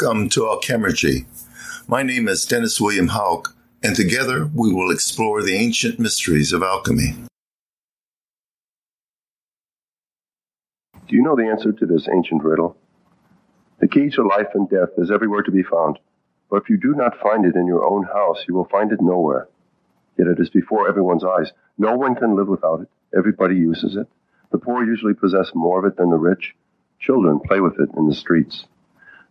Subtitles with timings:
[0.00, 1.24] Welcome to Alchemergy.
[1.88, 6.62] My name is Dennis William Hauck, and together we will explore the ancient mysteries of
[6.62, 7.16] alchemy.
[11.08, 12.76] Do you know the answer to this ancient riddle?
[13.80, 15.98] The key to life and death is everywhere to be found,
[16.48, 19.00] but if you do not find it in your own house, you will find it
[19.00, 19.48] nowhere.
[20.16, 21.50] Yet it is before everyone's eyes.
[21.76, 22.88] No one can live without it.
[23.16, 24.06] Everybody uses it.
[24.52, 26.54] The poor usually possess more of it than the rich.
[27.00, 28.64] Children play with it in the streets.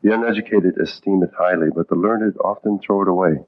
[0.04, 3.44] The uneducated esteem it highly, but the learned often throw it away.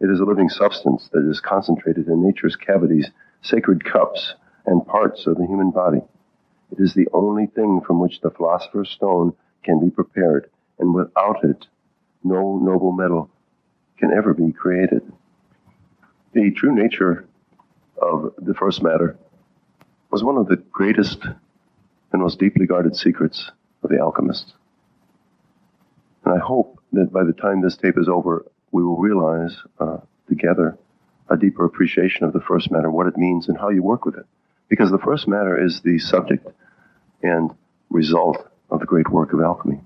[0.00, 3.10] It is a living substance that is concentrated in nature's cavities,
[3.42, 4.34] sacred cups,
[4.66, 6.02] and parts of the human body.
[6.72, 11.44] It is the only thing from which the philosopher's stone can be prepared, and without
[11.44, 11.66] it,
[12.24, 13.30] no noble metal
[13.96, 15.00] can ever be created.
[16.32, 17.26] The true nature
[17.96, 19.16] of the first matter
[20.10, 21.24] was one of the greatest
[22.12, 23.50] and most deeply guarded secrets
[23.82, 24.52] of the alchemists.
[26.26, 29.98] And I hope that by the time this tape is over, we will realize uh,
[30.28, 30.76] together
[31.30, 34.16] a deeper appreciation of the first matter, what it means, and how you work with
[34.16, 34.26] it.
[34.68, 36.46] Because the first matter is the subject
[37.22, 37.52] and
[37.90, 38.38] result
[38.70, 39.80] of the great work of alchemy.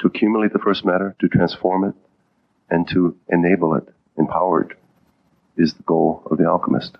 [0.00, 1.94] To accumulate the first matter, to transform it,
[2.68, 4.76] and to enable it, empower it,
[5.56, 6.98] is the goal of the alchemist.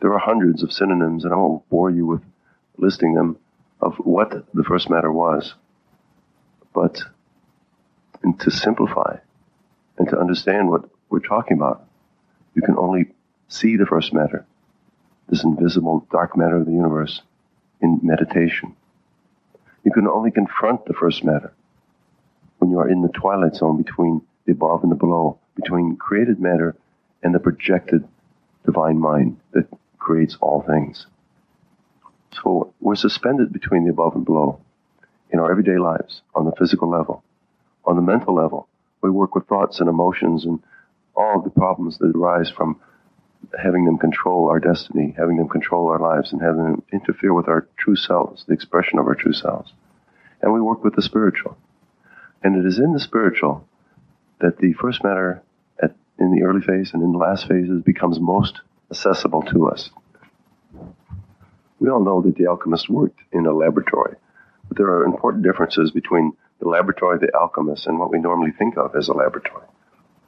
[0.00, 2.22] There are hundreds of synonyms, and I won't bore you with
[2.78, 3.38] listing them,
[3.80, 5.54] of what the first matter was.
[6.74, 7.02] But
[8.22, 9.18] and to simplify
[9.98, 11.84] and to understand what we're talking about,
[12.54, 13.12] you can only
[13.48, 14.46] see the first matter,
[15.28, 17.22] this invisible dark matter of the universe,
[17.80, 18.74] in meditation.
[19.84, 21.52] You can only confront the first matter
[22.58, 26.40] when you are in the twilight zone between the above and the below, between created
[26.40, 26.74] matter
[27.22, 28.06] and the projected
[28.64, 29.66] divine mind that
[29.98, 31.06] creates all things.
[32.42, 34.60] So we're suspended between the above and below
[35.30, 37.22] in our everyday lives on the physical level.
[37.84, 38.68] On the mental level,
[39.02, 40.60] we work with thoughts and emotions and
[41.14, 42.80] all of the problems that arise from
[43.62, 47.48] having them control our destiny, having them control our lives, and having them interfere with
[47.48, 49.72] our true selves, the expression of our true selves.
[50.42, 51.56] And we work with the spiritual.
[52.42, 53.66] And it is in the spiritual
[54.40, 55.42] that the first matter
[55.82, 59.90] at, in the early phase and in the last phases becomes most accessible to us.
[61.80, 64.16] We all know that the alchemist worked in a laboratory
[64.70, 68.76] there are important differences between the laboratory of the alchemist and what we normally think
[68.76, 69.66] of as a laboratory.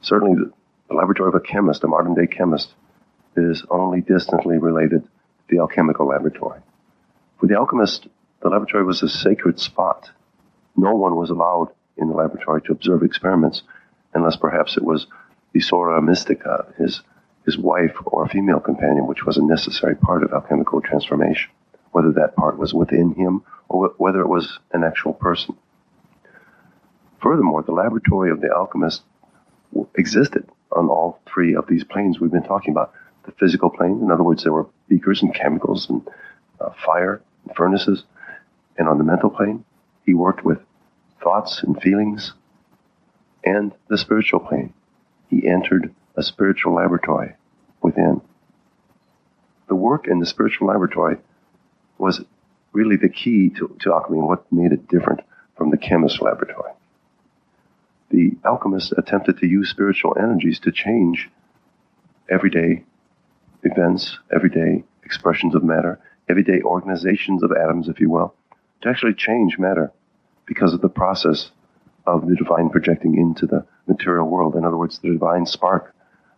[0.01, 0.51] Certainly, the,
[0.89, 2.73] the laboratory of a chemist, a modern day chemist,
[3.35, 5.09] is only distantly related to
[5.49, 6.59] the alchemical laboratory.
[7.39, 8.07] For the alchemist,
[8.41, 10.09] the laboratory was a sacred spot.
[10.75, 13.63] No one was allowed in the laboratory to observe experiments
[14.13, 15.07] unless perhaps it was
[15.55, 17.01] Isora Soror Mystica, his,
[17.45, 21.51] his wife or female companion, which was a necessary part of alchemical transformation,
[21.91, 25.55] whether that part was within him or whether it was an actual person.
[27.21, 29.03] Furthermore, the laboratory of the alchemist
[29.95, 32.93] existed on all three of these planes we've been talking about.
[33.25, 36.01] The physical plane, in other words, there were beakers and chemicals and
[36.59, 38.03] uh, fire and furnaces.
[38.77, 39.63] And on the mental plane,
[40.05, 40.59] he worked with
[41.21, 42.33] thoughts and feelings.
[43.43, 44.73] And the spiritual plane,
[45.29, 47.35] he entered a spiritual laboratory
[47.81, 48.21] within.
[49.67, 51.17] The work in the spiritual laboratory
[52.01, 52.21] was
[52.73, 55.21] really the key to, to alchemy and what made it different
[55.55, 56.71] from the chemist's laboratory.
[58.09, 61.29] The alchemists attempted to use spiritual energies to change
[62.29, 62.83] everyday
[63.63, 68.33] events, everyday expressions of matter, everyday organizations of atoms, if you will,
[68.81, 69.91] to actually change matter
[70.45, 71.51] because of the process
[72.07, 74.55] of the divine projecting into the material world.
[74.55, 75.93] In other words, the divine spark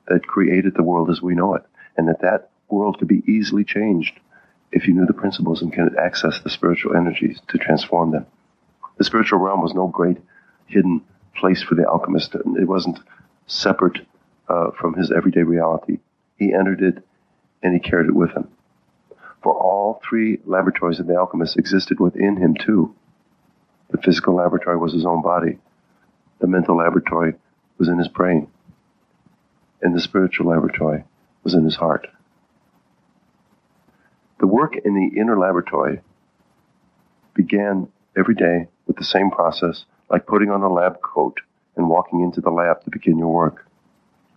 [0.09, 1.63] that created the world as we know it,
[1.95, 4.19] and that that world could be easily changed
[4.73, 8.25] if you knew the principles and could access the spiritual energies to transform them.
[8.97, 10.17] The spiritual realm was no great
[10.65, 11.03] hidden
[11.35, 12.35] place for the alchemist.
[12.35, 12.99] It wasn't
[13.47, 13.99] separate
[14.49, 15.99] uh, from his everyday reality.
[16.37, 17.03] He entered it
[17.61, 18.49] and he carried it with him.
[19.41, 22.95] For all three laboratories of the alchemist existed within him too.
[23.91, 25.59] The physical laboratory was his own body.
[26.39, 27.35] The mental laboratory
[27.77, 28.47] was in his brain.
[29.81, 31.03] And the spiritual laboratory
[31.43, 32.07] was in his heart.
[34.43, 36.01] The work in the inner laboratory
[37.33, 37.87] began
[38.17, 41.39] every day with the same process, like putting on a lab coat
[41.77, 43.65] and walking into the lab to begin your work.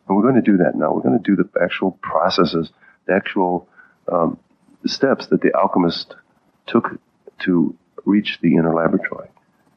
[0.07, 0.93] And we're going to do that now.
[0.95, 2.71] We're going to do the actual processes,
[3.07, 3.69] the actual
[4.07, 4.39] um,
[4.85, 6.15] steps that the alchemist
[6.69, 7.01] took
[7.41, 9.29] to reach the inner laboratory.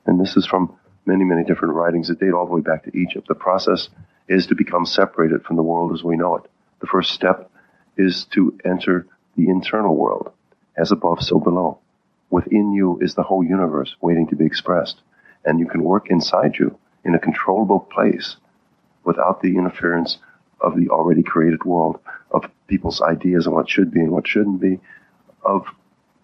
[0.05, 0.77] And this is from
[1.07, 3.27] many, many different writings that date all the way back to Egypt.
[3.27, 3.89] The process
[4.27, 6.43] is to become separated from the world as we know it.
[6.81, 7.49] The first step
[7.97, 9.07] is to enter
[9.39, 10.31] the internal world,
[10.77, 11.79] as above, so below.
[12.29, 15.01] Within you is the whole universe waiting to be expressed.
[15.45, 18.35] and you can work inside you in a controllable place
[19.03, 20.17] without the interference
[20.61, 21.99] of the already created world,
[22.31, 24.79] of people's ideas on what should be and what shouldn't be,
[25.43, 25.65] of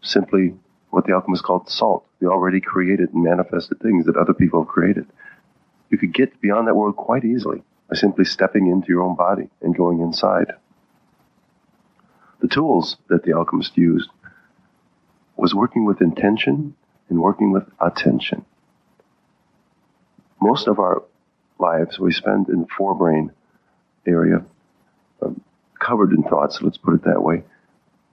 [0.01, 0.53] simply
[0.89, 4.67] what the alchemists called salt, the already created and manifested things that other people have
[4.67, 5.05] created.
[5.89, 9.49] You could get beyond that world quite easily by simply stepping into your own body
[9.61, 10.51] and going inside.
[12.41, 14.09] The tools that the alchemist used
[15.35, 16.75] was working with intention
[17.09, 18.45] and working with attention.
[20.41, 21.03] Most of our
[21.59, 23.31] lives we spend in forebrain
[24.05, 24.43] area,
[25.21, 25.41] um,
[25.79, 27.43] covered in thoughts, let's put it that way,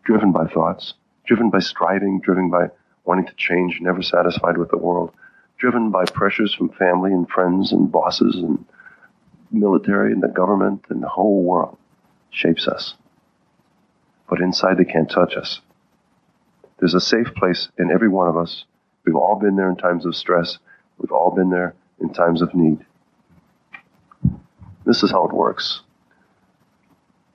[0.05, 0.95] driven by thoughts,
[1.27, 2.69] driven by striving, driven by
[3.05, 5.13] wanting to change, never satisfied with the world,
[5.59, 8.65] driven by pressures from family and friends and bosses and
[9.51, 11.77] military and the government and the whole world
[12.31, 12.95] shapes us.
[14.33, 15.61] But inside they can't touch us.
[16.79, 18.65] There's a safe place in every one of us.
[19.05, 20.59] We've all been there in times of stress.
[20.97, 22.79] We've all been there in times of need.
[24.87, 25.83] This is how it works.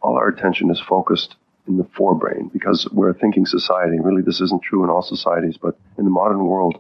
[0.02, 1.36] All our attention is focused
[1.68, 4.00] in the forebrain because we're a thinking society.
[4.00, 6.80] Really, this isn't true in all societies, but in the modern world,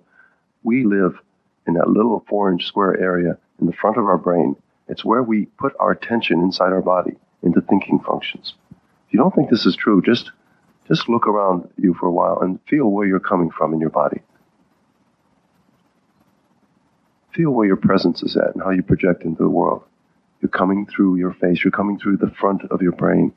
[0.64, 1.20] we live
[1.68, 4.56] in that little four inch square area in the front of our brain.
[4.88, 8.56] It's where we put our attention inside our body into thinking functions.
[9.08, 10.32] If you don't think this is true, just,
[10.88, 13.90] just look around you for a while and feel where you're coming from in your
[13.90, 14.22] body.
[17.34, 19.84] Feel where your presence is at and how you project into the world.
[20.42, 23.34] You're coming through your face, you're coming through the front of your brain.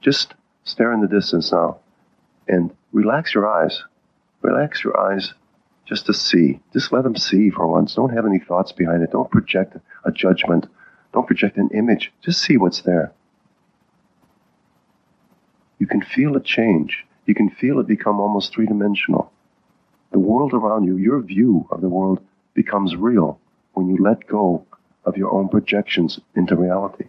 [0.00, 0.34] Just
[0.64, 1.78] stare in the distance now
[2.48, 3.82] and relax your eyes.
[4.42, 5.32] Relax your eyes
[5.86, 6.60] just to see.
[6.72, 7.94] Just let them see for once.
[7.94, 9.12] Don't have any thoughts behind it.
[9.12, 10.66] Don't project a judgment.
[11.12, 12.12] Don't project an image.
[12.22, 13.12] Just see what's there.
[15.78, 17.04] You can feel it change.
[17.26, 19.32] You can feel it become almost three dimensional.
[20.12, 22.20] The world around you, your view of the world
[22.54, 23.38] becomes real
[23.74, 24.64] when you let go
[25.04, 27.06] of your own projections into reality.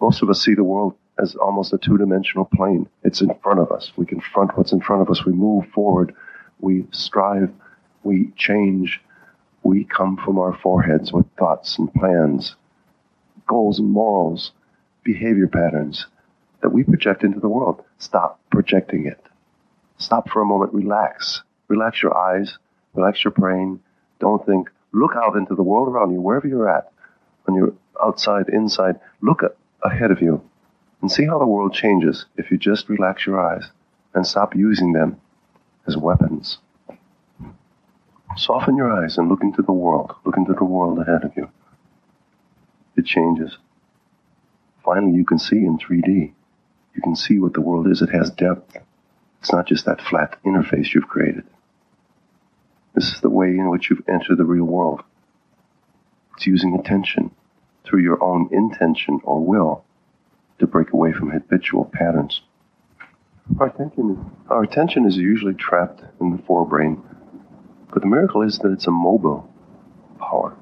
[0.00, 2.88] Most of us see the world as almost a two dimensional plane.
[3.04, 3.92] It's in front of us.
[3.96, 5.24] We confront what's in front of us.
[5.24, 6.14] We move forward.
[6.60, 7.50] We strive.
[8.02, 9.00] We change.
[9.62, 12.56] We come from our foreheads with thoughts and plans,
[13.46, 14.52] goals and morals,
[15.04, 16.06] behavior patterns
[16.64, 17.84] that we project into the world.
[17.98, 19.22] Stop projecting it.
[19.98, 20.72] Stop for a moment.
[20.72, 21.42] Relax.
[21.68, 22.56] Relax your eyes.
[22.94, 23.80] Relax your brain.
[24.18, 24.70] Don't think.
[24.90, 26.90] Look out into the world around you, wherever you're at.
[27.44, 29.42] When you're outside, inside, look
[29.82, 30.40] ahead of you
[31.02, 33.64] and see how the world changes if you just relax your eyes
[34.14, 35.20] and stop using them
[35.86, 36.60] as weapons.
[38.38, 40.14] Soften your eyes and look into the world.
[40.24, 41.50] Look into the world ahead of you.
[42.96, 43.58] It changes.
[44.82, 46.32] Finally, you can see in 3D.
[46.94, 48.02] You can see what the world is.
[48.02, 48.76] It has depth.
[49.40, 51.44] It's not just that flat interface you've created.
[52.94, 55.02] This is the way in which you've entered the real world.
[56.36, 57.32] It's using attention
[57.84, 59.84] through your own intention or will
[60.58, 62.40] to break away from habitual patterns.
[63.60, 67.02] Our attention, our attention is usually trapped in the forebrain,
[67.92, 69.52] but the miracle is that it's a mobile
[70.18, 70.56] power.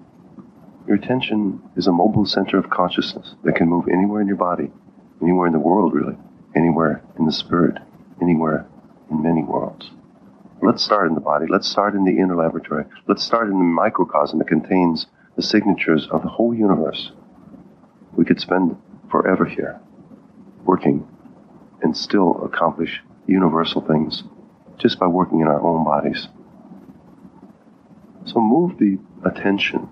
[0.88, 4.72] Your attention is a mobile center of consciousness that can move anywhere in your body,
[5.22, 6.16] anywhere in the world, really,
[6.54, 7.78] anywhere in the spirit,
[8.20, 8.66] anywhere
[9.10, 9.90] in many worlds.
[10.60, 11.46] Let's start in the body.
[11.48, 12.84] Let's start in the inner laboratory.
[13.08, 15.06] Let's start in the microcosm that contains
[15.36, 17.12] the signatures of the whole universe.
[18.16, 18.76] We could spend
[19.10, 19.80] forever here,
[20.64, 21.08] working,
[21.82, 24.22] and still accomplish universal things
[24.78, 26.28] just by working in our own bodies.
[28.24, 29.88] So move the attention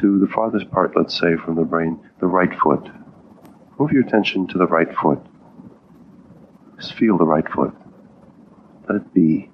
[0.00, 2.88] to the farthest part, let's say, from the brain, the right foot.
[3.78, 5.18] Move your attention to the right foot.
[6.82, 7.72] Just feel the right foot.
[8.88, 9.48] Let it be.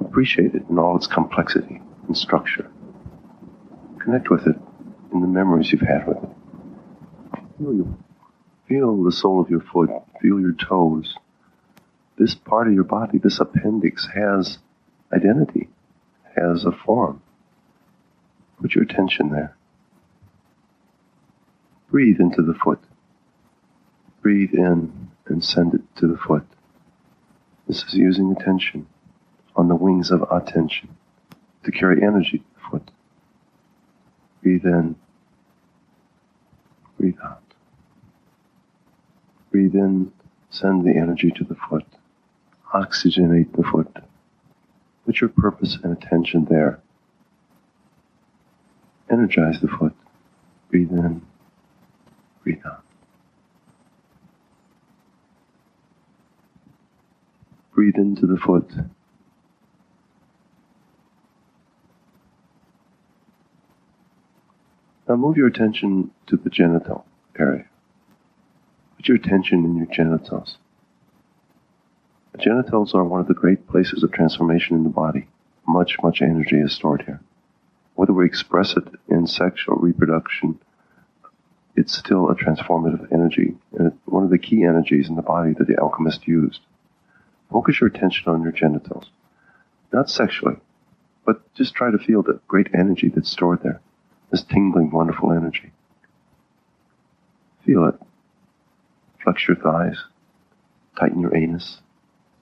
[0.00, 2.68] Appreciate it in all its complexity and structure.
[4.00, 4.56] Connect with it
[5.12, 6.28] in the memories you've had with it.
[7.58, 7.98] Feel, you,
[8.66, 9.88] feel the sole of your foot.
[10.20, 11.14] Feel your toes.
[12.18, 14.58] This part of your body, this appendix, has
[15.12, 15.68] identity,
[16.36, 17.22] has a form.
[18.60, 19.56] Put your attention there.
[21.88, 22.80] Breathe into the foot.
[24.22, 26.46] Breathe in and send it to the foot.
[27.66, 28.86] This is using attention
[29.56, 30.96] on the wings of attention
[31.64, 32.90] to carry energy to the foot.
[34.42, 34.96] Breathe in.
[36.98, 37.42] Breathe out.
[39.50, 40.12] Breathe in,
[40.50, 41.84] send the energy to the foot.
[42.74, 43.88] Oxygenate the foot.
[45.06, 46.80] Put your purpose and attention there.
[49.10, 49.94] Energize the foot.
[50.70, 51.22] Breathe in,
[52.42, 52.84] breathe out.
[57.78, 58.68] Breathe into the foot.
[65.08, 67.06] Now move your attention to the genital
[67.38, 67.66] area.
[68.96, 70.58] Put your attention in your genitals.
[72.32, 75.28] The genitals are one of the great places of transformation in the body.
[75.64, 77.20] Much, much energy is stored here.
[77.94, 80.58] Whether we express it in sexual reproduction,
[81.76, 85.68] it's still a transformative energy, and one of the key energies in the body that
[85.68, 86.62] the alchemist used.
[87.50, 89.10] Focus your attention on your genitals,
[89.92, 90.56] not sexually,
[91.24, 93.80] but just try to feel the great energy that's stored there,
[94.30, 95.72] this tingling, wonderful energy.
[97.64, 97.94] Feel it.
[99.22, 100.04] Flex your thighs,
[100.98, 101.80] tighten your anus,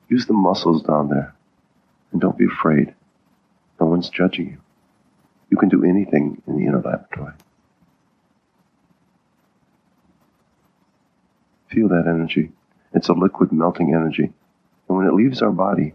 [0.09, 1.35] use the muscles down there,
[2.13, 2.95] and don't be afraid.
[3.81, 4.59] No one's judging you.
[5.51, 7.33] You can do anything in the inner laboratory.
[11.71, 12.53] Feel that energy.
[12.93, 14.33] It's a liquid melting energy.
[14.89, 15.95] And when it leaves our body,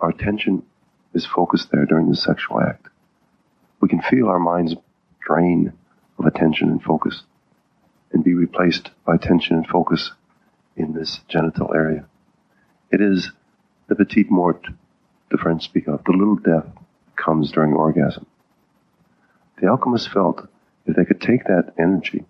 [0.00, 0.64] our attention
[1.14, 2.88] is focused there during the sexual act.
[3.80, 4.74] We can feel our minds
[5.20, 5.72] drain
[6.18, 7.22] of attention and focus
[8.12, 10.12] and be replaced by attention and focus
[10.76, 12.06] in this genital area.
[12.90, 13.30] It is
[13.88, 14.66] the petite mort
[15.30, 16.66] the French speak of, the little death
[17.16, 18.26] comes during orgasm.
[19.60, 20.46] The alchemists felt
[20.86, 22.24] if they could take that energy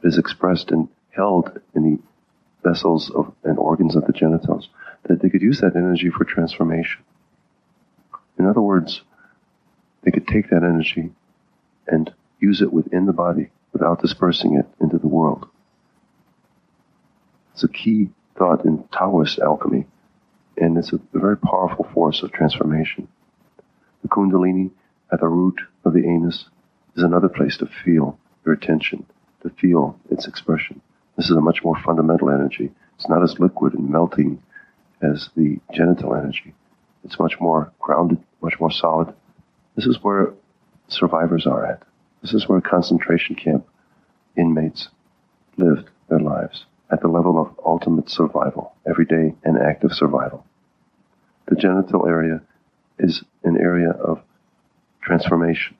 [0.00, 1.98] that is expressed and held in the
[2.62, 4.68] vessels of, and organs of the genitals,
[5.04, 7.02] that they could use that energy for transformation.
[8.38, 9.02] In other words,
[10.02, 11.12] they could take that energy
[11.86, 15.48] and use it within the body without dispersing it into the world.
[17.52, 19.86] It's a key thought in Taoist alchemy,
[20.56, 23.08] and it's a, a very powerful force of transformation.
[24.02, 24.70] The Kundalini
[25.12, 26.46] at the root of the anus
[26.96, 29.06] is another place to feel your attention,
[29.42, 30.80] to feel its expression.
[31.16, 32.72] This is a much more fundamental energy.
[32.96, 34.42] It's not as liquid and melting
[35.02, 36.54] as the genital energy.
[37.04, 39.12] It's much more grounded, much more solid.
[39.76, 40.32] This is where
[40.88, 41.82] survivors are at.
[42.22, 43.66] This is where concentration camp
[44.36, 44.88] inmates
[45.56, 50.46] lived their lives at the level of ultimate survival, everyday and active survival.
[51.48, 52.42] The genital area
[52.98, 54.20] is an area of
[55.02, 55.76] transformation,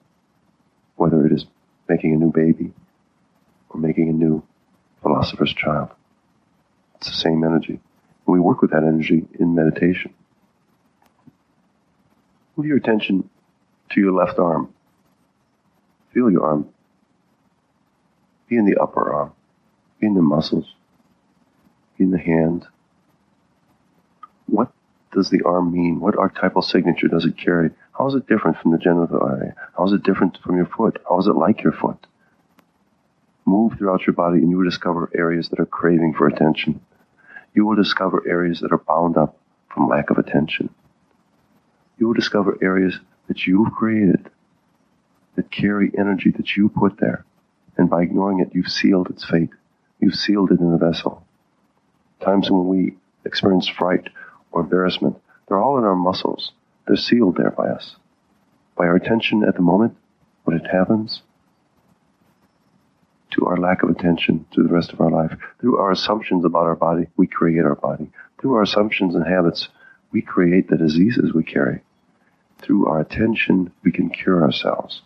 [0.95, 1.45] whether it is
[1.87, 2.73] making a new baby
[3.69, 4.43] or making a new
[5.03, 5.89] philosopher's child.
[6.95, 7.79] It's the same energy.
[8.25, 10.13] We work with that energy in meditation.
[12.55, 13.29] Move your attention
[13.91, 14.73] to your left arm.
[16.13, 16.69] Feel your arm.
[18.47, 19.33] Be in the upper arm.
[19.99, 20.73] Be in the muscles.
[21.97, 22.65] Be in the hand.
[24.45, 24.71] What
[25.11, 25.99] does the arm mean?
[25.99, 27.71] What archetypal signature does it carry?
[27.97, 29.55] How is it different from the genital area?
[29.77, 31.01] How is it different from your foot?
[31.09, 32.07] How is it like your foot?
[33.45, 36.79] Move throughout your body and you will discover areas that are craving for attention.
[37.53, 39.37] You will discover areas that are bound up
[39.73, 40.69] from lack of attention.
[41.97, 44.29] You will discover areas that you've created
[45.35, 47.25] that carry energy that you put there.
[47.77, 49.49] And by ignoring it, you've sealed its fate.
[49.99, 51.25] You've sealed it in a vessel.
[52.23, 54.09] Times when we experience fright
[54.51, 56.51] or embarrassment, they're all in our muscles.
[56.87, 57.95] They're sealed there by us.
[58.77, 59.95] By our attention at the moment,
[60.43, 61.21] when it happens,
[63.33, 65.37] to our lack of attention to the rest of our life.
[65.59, 68.09] Through our assumptions about our body, we create our body.
[68.39, 69.69] Through our assumptions and habits,
[70.11, 71.81] we create the diseases we carry.
[72.61, 75.01] Through our attention, we can cure ourselves.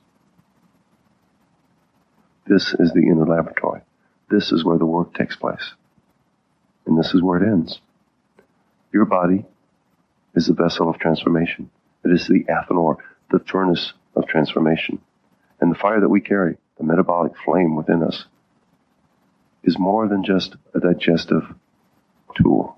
[2.45, 3.81] This is the inner laboratory.
[4.29, 5.73] This is where the work takes place.
[6.85, 7.79] And this is where it ends.
[8.93, 9.45] Your body
[10.35, 11.69] is the vessel of transformation.
[12.05, 12.97] It is the athanor,
[13.31, 14.99] the furnace of transformation.
[15.59, 18.25] And the fire that we carry, the metabolic flame within us,
[19.63, 21.43] is more than just a digestive
[22.41, 22.77] tool.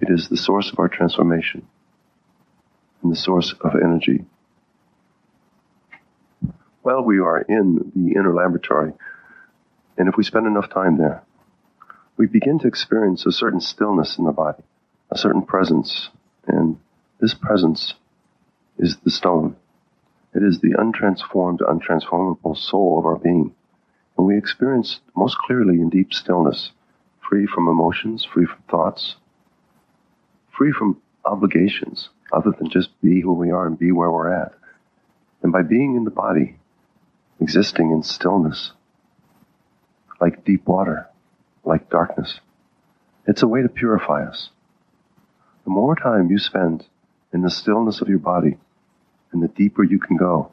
[0.00, 1.66] It is the source of our transformation
[3.02, 4.24] and the source of energy.
[6.82, 8.92] Well, we are in the inner laboratory,
[9.96, 11.22] and if we spend enough time there,
[12.16, 14.62] we begin to experience a certain stillness in the body,
[15.10, 16.10] a certain presence,
[16.46, 16.78] and
[17.20, 17.94] this presence
[18.78, 19.56] is the stone.
[20.34, 23.54] It is the untransformed, untransformable soul of our being.
[24.18, 26.72] And we experience most clearly in deep stillness,
[27.28, 29.16] free from emotions, free from thoughts,
[30.56, 34.54] free from obligations, other than just be who we are and be where we're at.
[35.42, 36.56] And by being in the body,
[37.40, 38.72] existing in stillness,
[40.20, 41.08] like deep water,
[41.64, 42.40] like darkness,
[43.26, 44.50] it's a way to purify us.
[45.64, 46.84] The more time you spend
[47.32, 48.58] in the stillness of your body,
[49.34, 50.52] and the deeper you can go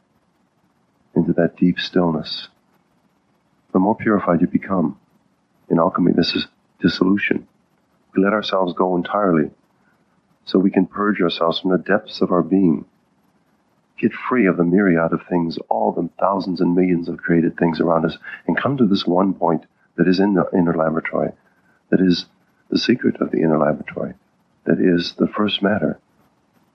[1.16, 2.50] into that deep stillness,
[3.72, 5.00] the more purified you become.
[5.70, 6.48] In alchemy, this is
[6.82, 7.48] dissolution.
[8.14, 9.52] We let ourselves go entirely
[10.46, 12.86] so we can purge ourselves from the depths of our being,
[14.00, 17.80] get free of the myriad of things, all the thousands and millions of created things
[17.80, 19.64] around us, and come to this one point
[19.96, 21.32] that is in the inner laboratory,
[21.90, 22.26] that is
[22.70, 24.16] the secret of the inner laboratory,
[24.66, 26.00] that is the first matter,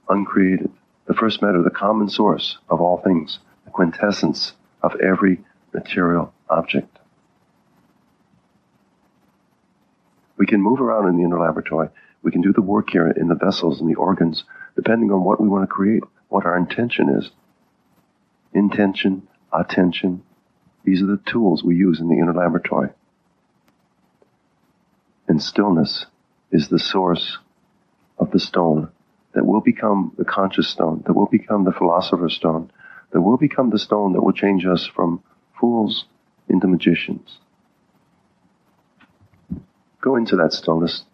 [0.09, 0.71] uncreated,
[1.07, 5.41] the first matter, the common source of all things, the quintessence of every
[5.73, 6.99] material object.
[10.37, 11.89] We can move around in the inner laboratory.
[12.23, 14.45] We can do the work here in the vessels and the organs,
[14.75, 17.31] depending on what we want to create, what our intention is.
[18.53, 20.23] Intention, attention,
[20.85, 22.91] these are the tools we use in the inner laboratory.
[25.29, 26.07] And stillness
[26.53, 27.39] is the source
[28.19, 28.91] of the stone
[29.37, 32.71] that will become the conscious stone, that will become the philosopher's stone,
[33.13, 35.23] that will become the stone that will change us from
[35.61, 36.07] fools
[36.49, 37.39] into magicians.
[40.01, 41.05] Go into that stillness.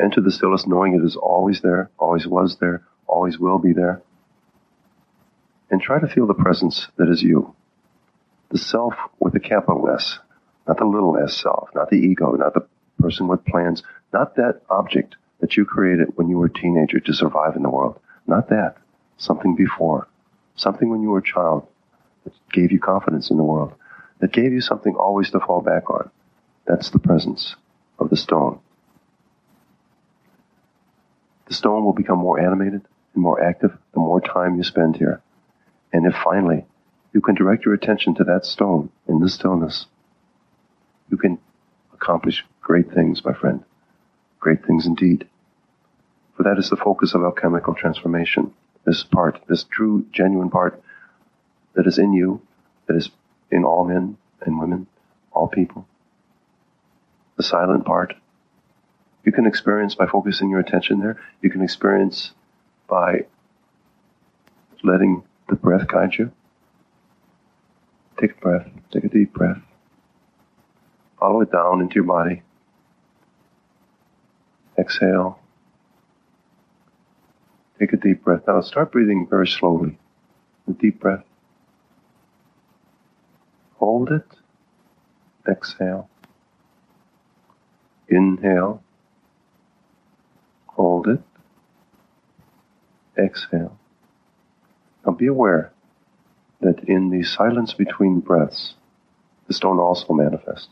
[0.00, 4.00] Enter the stillness knowing it is always there, always was there, always will be there.
[5.70, 7.54] And try to feel the presence that is you.
[8.50, 10.20] The self with a capital S,
[10.66, 12.66] not the little s self, not the ego, not the
[12.98, 17.12] person with plans, not that object that you created when you were a teenager to
[17.12, 17.98] survive in the world.
[18.28, 18.76] Not that.
[19.18, 20.08] Something before.
[20.54, 21.66] Something when you were a child
[22.24, 23.74] that gave you confidence in the world.
[24.20, 26.10] That gave you something always to fall back on.
[26.64, 27.56] That's the presence
[27.98, 28.60] of the stone.
[31.48, 32.82] The stone will become more animated
[33.14, 35.20] and more active the more time you spend here.
[35.92, 36.66] And if finally
[37.12, 39.86] you can direct your attention to that stone in the stillness,
[41.10, 41.38] you can
[41.92, 43.64] accomplish great things, my friend.
[44.38, 45.28] Great things indeed.
[46.42, 48.52] For that is the focus of alchemical transformation.
[48.84, 50.82] This part, this true, genuine part
[51.74, 52.42] that is in you,
[52.88, 53.10] that is
[53.52, 54.88] in all men and women,
[55.30, 55.86] all people.
[57.36, 58.14] The silent part.
[59.24, 61.20] You can experience by focusing your attention there.
[61.42, 62.32] You can experience
[62.88, 63.26] by
[64.82, 66.32] letting the breath guide you.
[68.18, 68.68] Take a breath.
[68.90, 69.62] Take a deep breath.
[71.20, 72.42] Follow it down into your body.
[74.76, 75.38] Exhale.
[77.82, 78.42] Take a deep breath.
[78.46, 79.98] Now start breathing very slowly.
[80.68, 81.24] A deep breath.
[83.78, 84.22] Hold it.
[85.50, 86.08] Exhale.
[88.08, 88.84] Inhale.
[90.68, 91.22] Hold it.
[93.18, 93.76] Exhale.
[95.04, 95.72] Now be aware
[96.60, 98.74] that in the silence between breaths,
[99.48, 100.68] the stone also manifests.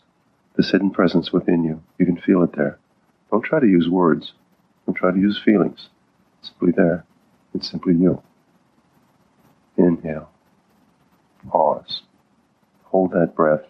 [0.57, 1.83] This hidden presence within you.
[1.99, 2.79] You can feel it there.
[3.33, 4.33] Don't try to use words.
[4.87, 5.88] Don't try to use feelings.
[6.42, 7.05] Simply there.
[7.55, 8.22] It's simply you.
[9.76, 10.31] Inhale.
[11.48, 12.03] Pause.
[12.85, 13.64] Hold that breath.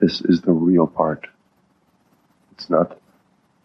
[0.00, 1.26] This is the real part.
[2.52, 2.98] It's not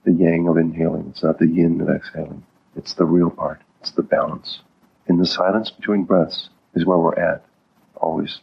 [0.04, 1.08] the yang of inhaling.
[1.10, 2.44] It's not the yin of exhaling.
[2.76, 3.62] It's the real part.
[3.82, 4.62] It's the balance.
[5.08, 7.46] In the silence between breaths is where we're at.
[7.96, 8.40] Always.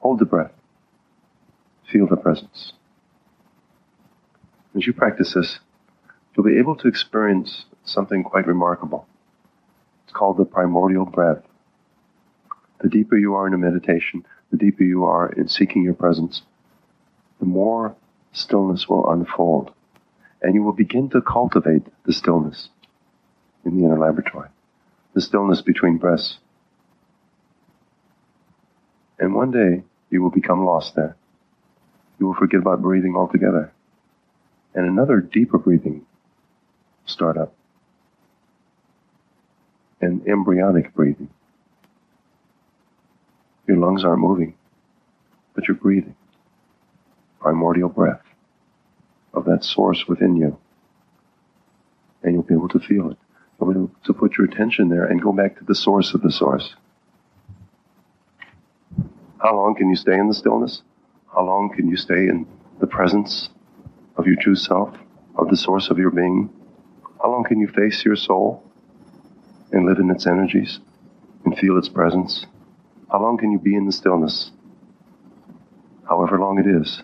[0.00, 0.52] Hold the breath.
[1.90, 2.72] Feel the presence.
[4.76, 5.58] As you practice this,
[6.34, 9.06] you'll be able to experience something quite remarkable.
[10.04, 11.42] It's called the primordial breath.
[12.80, 16.42] The deeper you are in a meditation, the deeper you are in seeking your presence,
[17.38, 17.94] the more
[18.32, 19.72] stillness will unfold.
[20.42, 22.70] And you will begin to cultivate the stillness
[23.64, 24.48] in the inner laboratory,
[25.14, 26.38] the stillness between breaths.
[29.18, 31.16] And one day you will become lost there.
[32.18, 33.72] You will forget about breathing altogether.
[34.74, 36.06] And another deeper breathing
[37.04, 37.54] start up.
[40.00, 41.28] And embryonic breathing.
[43.66, 44.54] Your lungs aren't moving,
[45.54, 46.16] but you're breathing.
[47.40, 48.22] Primordial breath
[49.32, 50.58] of that source within you.
[52.22, 53.18] And you'll be able to feel it.
[53.60, 56.22] You'll be able to put your attention there and go back to the source of
[56.22, 56.74] the source.
[59.38, 60.82] How long can you stay in the stillness?
[61.32, 62.46] How long can you stay in
[62.80, 63.50] the presence
[64.16, 64.94] of your true self,
[65.36, 66.50] of the source of your being?
[67.22, 68.62] How long can you face your soul
[69.72, 70.80] and live in its energies
[71.44, 72.46] and feel its presence?
[73.10, 74.50] How long can you be in the stillness?
[76.08, 77.02] However long it is,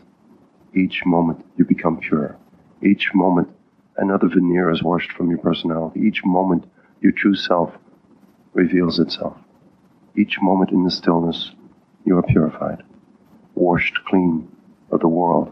[0.74, 2.36] each moment you become pure.
[2.82, 3.48] Each moment
[3.96, 6.00] another veneer is washed from your personality.
[6.00, 6.64] Each moment
[7.00, 7.72] your true self
[8.52, 9.36] reveals itself.
[10.16, 11.52] Each moment in the stillness
[12.04, 12.82] you are purified
[13.56, 14.48] washed clean
[14.92, 15.50] of the world.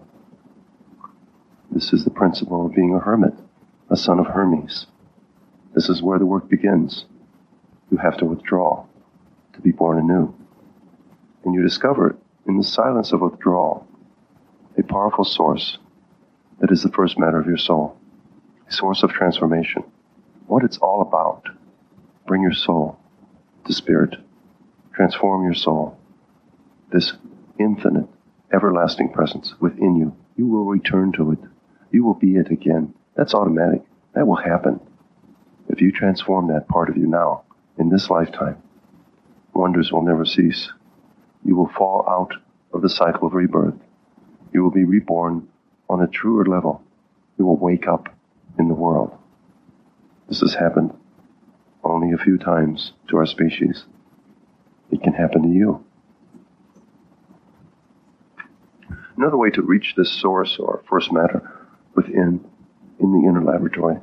[1.70, 3.32] This is the principle of being a hermit,
[3.90, 4.86] a son of Hermes.
[5.74, 7.06] This is where the work begins.
[7.90, 8.86] You have to withdraw
[9.54, 10.34] to be born anew.
[11.44, 13.86] And you discover in the silence of withdrawal
[14.78, 15.78] a powerful source
[16.60, 17.96] that is the first matter of your soul,
[18.68, 19.84] a source of transformation,
[20.46, 21.48] what it's all about.
[22.26, 22.98] bring your soul
[23.66, 24.16] to spirit,
[24.94, 25.98] transform your soul,
[26.92, 27.12] this
[27.58, 28.06] infinite,
[28.52, 30.14] everlasting presence within you.
[30.36, 31.38] You will return to it.
[31.90, 32.94] You will be it again.
[33.16, 33.82] That's automatic.
[34.14, 34.80] That will happen.
[35.68, 37.42] If you transform that part of you now,
[37.78, 38.62] in this lifetime,
[39.52, 40.72] wonders will never cease.
[41.44, 42.32] You will fall out
[42.72, 43.74] of the cycle of rebirth.
[44.52, 45.48] You will be reborn
[45.88, 46.82] on a truer level.
[47.38, 48.08] You will wake up
[48.58, 49.16] in the world.
[50.28, 50.92] This has happened
[51.82, 53.84] only a few times to our species.
[54.90, 55.84] It can happen to you.
[59.16, 61.50] Another way to reach this source or first matter
[61.94, 62.44] within,
[62.98, 63.98] in the inner laboratory,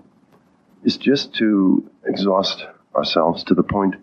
[0.84, 2.66] is just to exhaust
[2.96, 3.96] ourselves to the point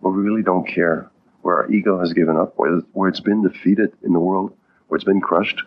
[0.00, 1.10] where we really don't care,
[1.42, 4.52] where our ego has given up, where, where it's been defeated in the world,
[4.88, 5.62] where it's been crushed.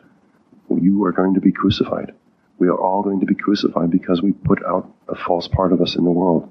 [0.69, 2.13] You are going to be crucified.
[2.57, 5.81] We are all going to be crucified because we put out a false part of
[5.81, 6.49] us in the world.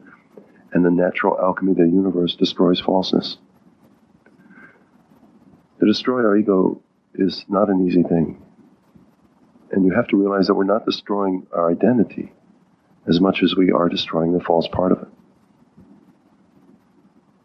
[0.73, 3.39] And the natural alchemy of the universe destroys falseness.
[5.81, 6.83] To destroy our ego
[7.15, 8.43] is not an easy thing.
[9.73, 12.33] And you have to realize that we're not destroying our identity
[13.11, 15.09] as much as we are destroying the false part of it.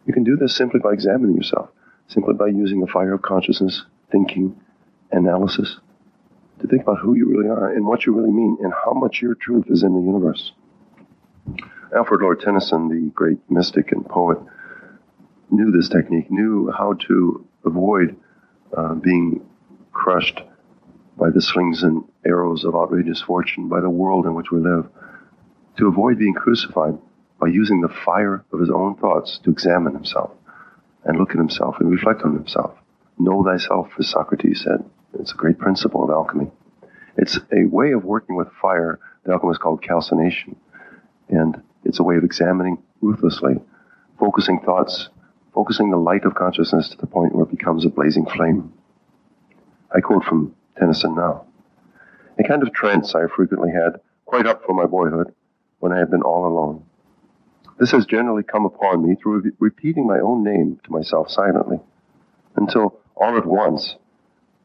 [0.06, 1.70] You can do this simply by examining yourself,
[2.08, 4.56] simply by using a fire of consciousness, thinking,
[5.12, 5.80] analysis,
[6.62, 9.22] to think about who you really are and what you really mean and how much
[9.22, 10.54] your truth is in the universe.
[11.96, 14.38] Alfred Lord Tennyson, the great mystic and poet,
[15.50, 18.16] knew this technique, knew how to avoid
[18.78, 19.44] uh, being
[19.92, 20.42] crushed
[21.18, 24.88] by the slings and arrows of outrageous fortune, by the world in which we live,
[25.78, 26.98] to avoid being crucified
[27.40, 30.32] by using the fire of his own thoughts to examine himself
[31.04, 32.76] and look at himself and reflect on himself.
[33.18, 34.84] Know thyself, as Socrates said.
[35.20, 36.52] It's a great principle of alchemy.
[37.18, 39.00] It's a way of working with fire.
[39.24, 40.56] The alchemist called calcination.
[41.30, 43.56] And it's a way of examining ruthlessly,
[44.20, 45.10] focusing thoughts,
[45.54, 48.74] focusing the light of consciousness to the point where it becomes a blazing flame.
[49.96, 51.46] I quote from Tennyson now.
[52.38, 55.34] A kind of trance I frequently had, quite up from my boyhood,
[55.80, 56.84] when I have been all alone.
[57.78, 61.80] This has generally come upon me through repeating my own name to myself silently,
[62.56, 63.96] until all at once,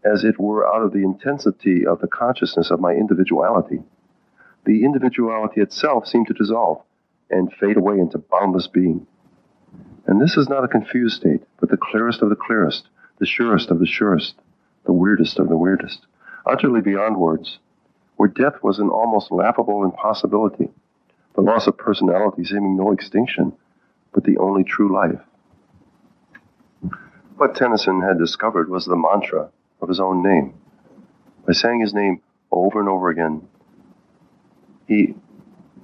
[0.04, 3.82] as it were out of the intensity of the consciousness of my individuality,
[4.64, 6.82] the individuality itself seemed to dissolve
[7.30, 9.06] and fade away into boundless being.
[10.06, 13.70] And this is not a confused state, but the clearest of the clearest, the surest
[13.70, 14.34] of the surest,
[14.84, 16.06] the weirdest of the weirdest,
[16.46, 17.58] utterly beyond words,
[18.16, 20.68] where death was an almost laughable impossibility,
[21.40, 23.52] the loss of personality seeming no extinction,
[24.12, 25.20] but the only true life.
[27.36, 29.48] What Tennyson had discovered was the mantra
[29.80, 30.52] of his own name.
[31.46, 32.20] By saying his name
[32.52, 33.48] over and over again,
[34.86, 35.14] he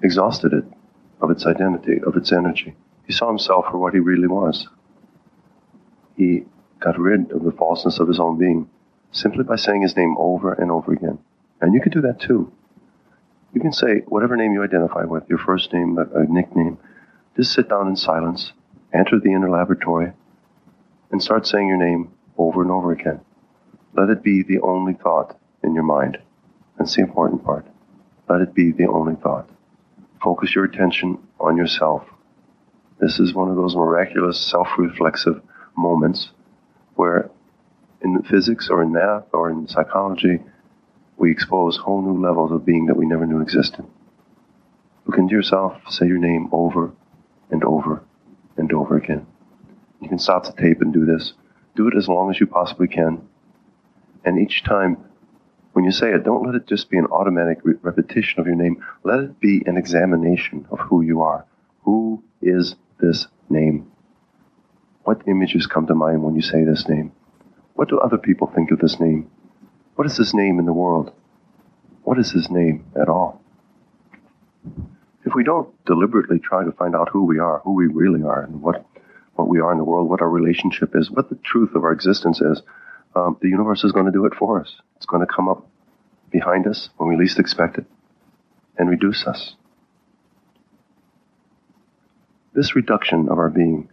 [0.02, 0.64] exhausted it
[1.22, 2.76] of its identity, of its energy.
[3.06, 4.68] He saw himself for what he really was.
[6.18, 6.44] He
[6.80, 8.68] got rid of the falseness of his own being
[9.10, 11.18] simply by saying his name over and over again.
[11.62, 12.52] And you can do that too.
[13.56, 16.76] You can say whatever name you identify with, your first name, a, a nickname.
[17.38, 18.52] Just sit down in silence,
[18.92, 20.12] enter the inner laboratory,
[21.10, 23.22] and start saying your name over and over again.
[23.94, 26.18] Let it be the only thought in your mind.
[26.76, 27.66] That's the important part.
[28.28, 29.48] Let it be the only thought.
[30.22, 32.06] Focus your attention on yourself.
[33.00, 35.40] This is one of those miraculous self-reflexive
[35.78, 36.30] moments
[36.94, 37.30] where
[38.02, 40.40] in physics or in math or in psychology,
[41.16, 43.84] we expose whole new levels of being that we never knew existed.
[45.06, 46.92] Look into yourself, say your name over
[47.50, 48.02] and over
[48.56, 49.26] and over again.
[50.00, 51.32] You can stop the tape and do this.
[51.74, 53.28] Do it as long as you possibly can.
[54.24, 54.98] And each time
[55.72, 58.56] when you say it, don't let it just be an automatic re- repetition of your
[58.56, 58.82] name.
[59.04, 61.44] Let it be an examination of who you are.
[61.84, 63.90] Who is this name?
[65.04, 67.12] What images come to mind when you say this name?
[67.74, 69.30] What do other people think of this name?
[69.96, 71.12] What is his name in the world?
[72.04, 73.42] What is his name at all?
[75.24, 78.42] If we don't deliberately try to find out who we are, who we really are,
[78.42, 78.86] and what,
[79.34, 81.92] what we are in the world, what our relationship is, what the truth of our
[81.92, 82.62] existence is,
[83.16, 84.76] um, the universe is going to do it for us.
[84.96, 85.66] It's going to come up
[86.30, 87.86] behind us when we least expect it
[88.76, 89.54] and reduce us.
[92.54, 93.88] This reduction of our being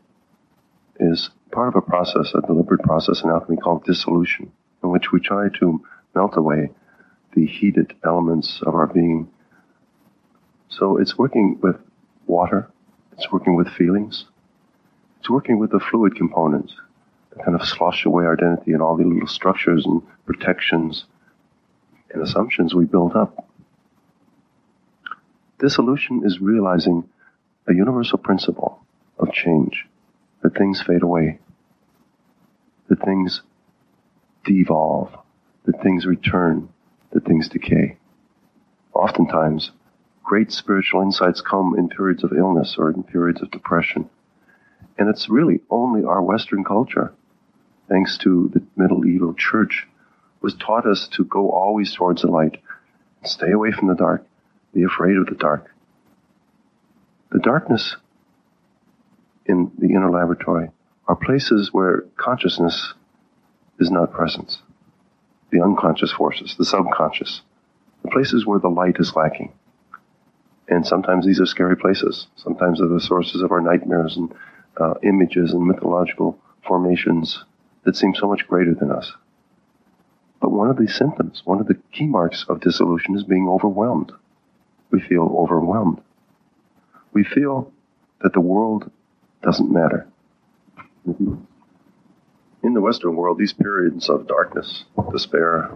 [1.00, 4.52] is part of a process, a deliberate process in alchemy called dissolution,
[4.84, 5.82] in which we try to
[6.15, 6.69] melt away
[7.36, 9.28] the heated elements of our being.
[10.69, 11.78] So it's working with
[12.28, 12.69] water,
[13.13, 14.26] it's working with feelings,
[15.19, 16.73] it's working with the fluid components
[17.32, 21.06] that kind of slosh away our identity and all the little structures and protections
[22.12, 23.47] and assumptions we build up.
[25.60, 27.08] Dissolution is realizing
[27.67, 28.84] a universal principle,
[29.17, 29.88] of change,
[30.41, 31.39] that things fade away,
[32.89, 33.41] that things
[34.43, 35.10] devolve,
[35.65, 36.69] that things return,
[37.12, 37.97] that things decay.
[38.93, 39.71] Oftentimes,
[40.23, 44.10] great spiritual insights come in periods of illness or in periods of depression.
[44.97, 47.13] And it's really only our Western culture,
[47.89, 49.88] thanks to the medieval church,
[50.41, 52.58] was taught us to go always towards the light,
[53.23, 54.26] stay away from the dark,
[54.73, 55.73] be afraid of the dark.
[57.32, 57.95] The darkness
[59.45, 60.69] in the inner laboratory
[61.08, 62.93] are places where consciousness
[63.80, 64.58] is not present.
[65.54, 67.42] The unconscious forces, the subconscious,
[68.02, 69.54] the places where the light is lacking.
[70.68, 72.28] And sometimes these are scary places.
[72.36, 74.34] Sometimes they're the sources of our nightmares and
[74.76, 76.38] uh, images and mythological
[76.68, 77.46] formations
[77.86, 79.13] that seem so much greater than us.
[80.42, 84.12] But one of these symptoms, one of the key marks of dissolution is being overwhelmed.
[84.92, 86.02] We feel overwhelmed
[87.13, 87.72] we feel
[88.22, 88.92] that the world
[89.42, 90.08] doesn't matter.
[92.63, 95.69] In the Western world, these periods of darkness, despair,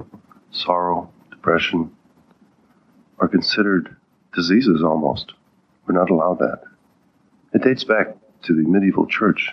[0.51, 1.91] sorrow, depression
[3.19, 3.95] are considered
[4.33, 5.33] diseases almost.
[5.85, 6.61] We're not allowed that.
[7.53, 9.51] It dates back to the medieval church,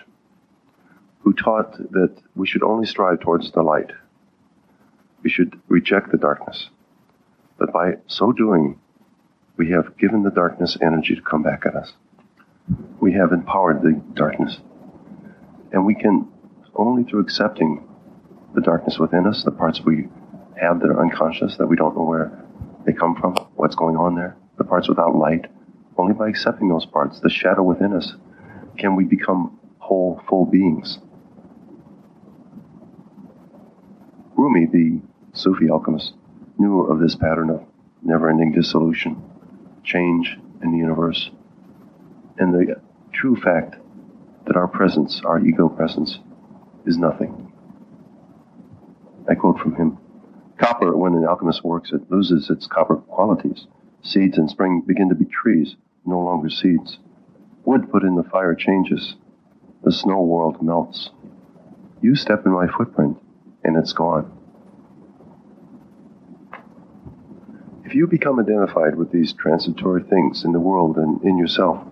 [1.22, 3.90] who taught that we should only strive towards the light.
[5.22, 6.68] We should reject the darkness.
[7.58, 8.78] But by so doing,
[9.56, 11.94] we have given the darkness energy to come back at us.
[13.00, 14.58] We have empowered the darkness.
[15.72, 16.28] And we can,
[16.76, 17.86] only through accepting
[18.54, 20.08] the darkness within us, the parts we
[20.60, 22.44] have that are unconscious, that we don't know where
[22.86, 25.46] they come from, what's going on there, the parts without light,
[25.96, 28.14] only by accepting those parts, the shadow within us,
[28.78, 30.98] can we become whole, full beings.
[34.36, 35.00] Rumi, the
[35.32, 36.14] Sufi alchemist,
[36.58, 37.62] knew of this pattern of
[38.02, 39.22] never ending dissolution
[39.82, 41.30] change in the universe,
[42.38, 42.80] and the
[43.12, 43.76] true fact
[44.46, 46.18] that our presence, our ego presence,
[46.86, 47.52] is nothing.
[49.28, 49.98] I quote from him
[50.58, 53.66] Copper, when an alchemist works, it loses its copper qualities.
[54.02, 56.98] Seeds in spring begin to be trees, no longer seeds.
[57.64, 59.16] Wood put in the fire changes.
[59.82, 61.10] The snow world melts.
[62.02, 63.18] You step in my footprint,
[63.64, 64.30] and it's gone.
[67.84, 71.84] If you become identified with these transitory things in the world and in yourself,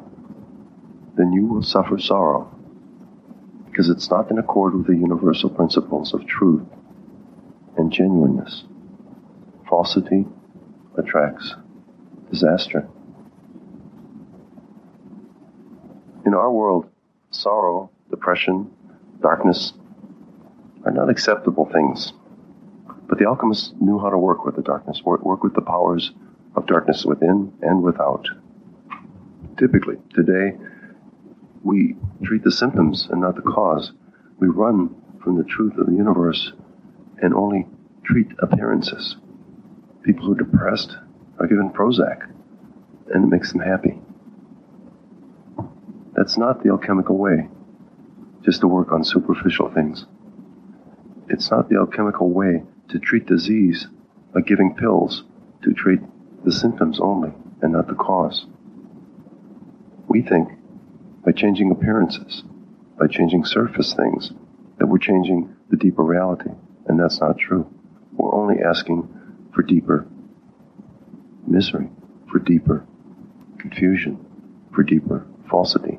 [1.16, 2.51] then you will suffer sorrow
[3.72, 6.62] because it's not in accord with the universal principles of truth
[7.78, 8.64] and genuineness.
[9.66, 10.26] Falsity
[10.98, 11.54] attracts
[12.30, 12.86] disaster.
[16.26, 16.86] In our world,
[17.30, 18.70] sorrow, depression,
[19.22, 19.72] darkness
[20.84, 22.12] are not acceptable things.
[23.08, 26.12] But the alchemists knew how to work with the darkness, work, with the powers
[26.56, 28.28] of darkness within and without.
[29.58, 30.58] Typically, today,
[31.64, 33.92] we treat the symptoms and not the cause.
[34.38, 36.52] We run from the truth of the universe
[37.20, 37.66] and only
[38.04, 39.16] treat appearances.
[40.02, 40.96] People who are depressed
[41.38, 42.28] are given Prozac,
[43.12, 44.00] and it makes them happy.
[46.14, 47.48] That's not the alchemical way,
[48.42, 50.06] just to work on superficial things.
[51.28, 53.86] It's not the alchemical way to treat disease
[54.34, 55.24] by giving pills
[55.62, 56.00] to treat
[56.44, 58.46] the symptoms only and not the cause.
[60.08, 60.48] We think
[61.24, 62.42] by changing appearances,
[62.98, 64.32] by changing surface things,
[64.78, 66.50] that we're changing the deeper reality,
[66.86, 67.68] and that's not true.
[68.12, 69.08] We're only asking
[69.54, 70.06] for deeper
[71.46, 71.90] misery,
[72.30, 72.86] for deeper
[73.58, 74.24] confusion,
[74.74, 75.98] for deeper falsity.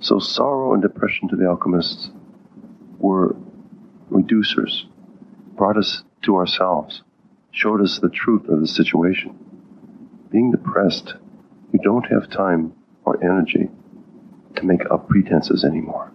[0.00, 2.10] So sorrow and depression to the alchemists
[2.98, 3.34] were
[4.10, 4.84] reducers,
[5.56, 7.02] brought us to ourselves,
[7.50, 9.36] showed us the truth of the situation.
[10.30, 11.14] Being depressed,
[11.76, 12.72] you don't have time
[13.04, 13.68] or energy
[14.54, 16.10] to make up pretenses anymore.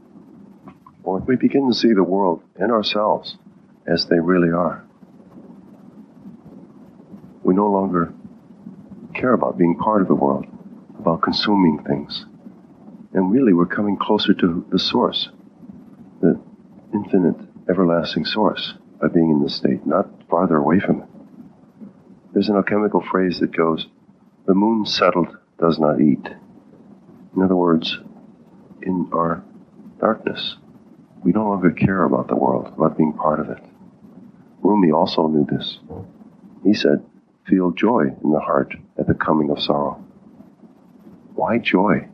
[1.04, 3.38] Or if we begin to see the world and ourselves
[3.86, 4.84] as they really are,
[7.44, 8.12] we no longer
[9.14, 10.46] care about being part of the world,
[10.98, 12.26] about consuming things.
[13.14, 15.30] And really, we're coming closer to the source,
[16.22, 16.42] the
[16.92, 17.36] infinite
[17.70, 21.08] everlasting source by being in this state, not farther away from it.
[22.34, 23.86] There's an alchemical phrase that goes,
[24.48, 26.28] the moon settled does not eat.
[27.36, 28.00] In other words,
[28.82, 29.44] in our
[30.00, 30.58] darkness,
[31.24, 33.60] we no longer care about the world, about being part of it.
[34.64, 35.78] Rumi also knew this.
[36.64, 37.06] He said,
[37.48, 40.04] feel joy in the heart at the coming of sorrow.
[41.36, 42.08] Why joy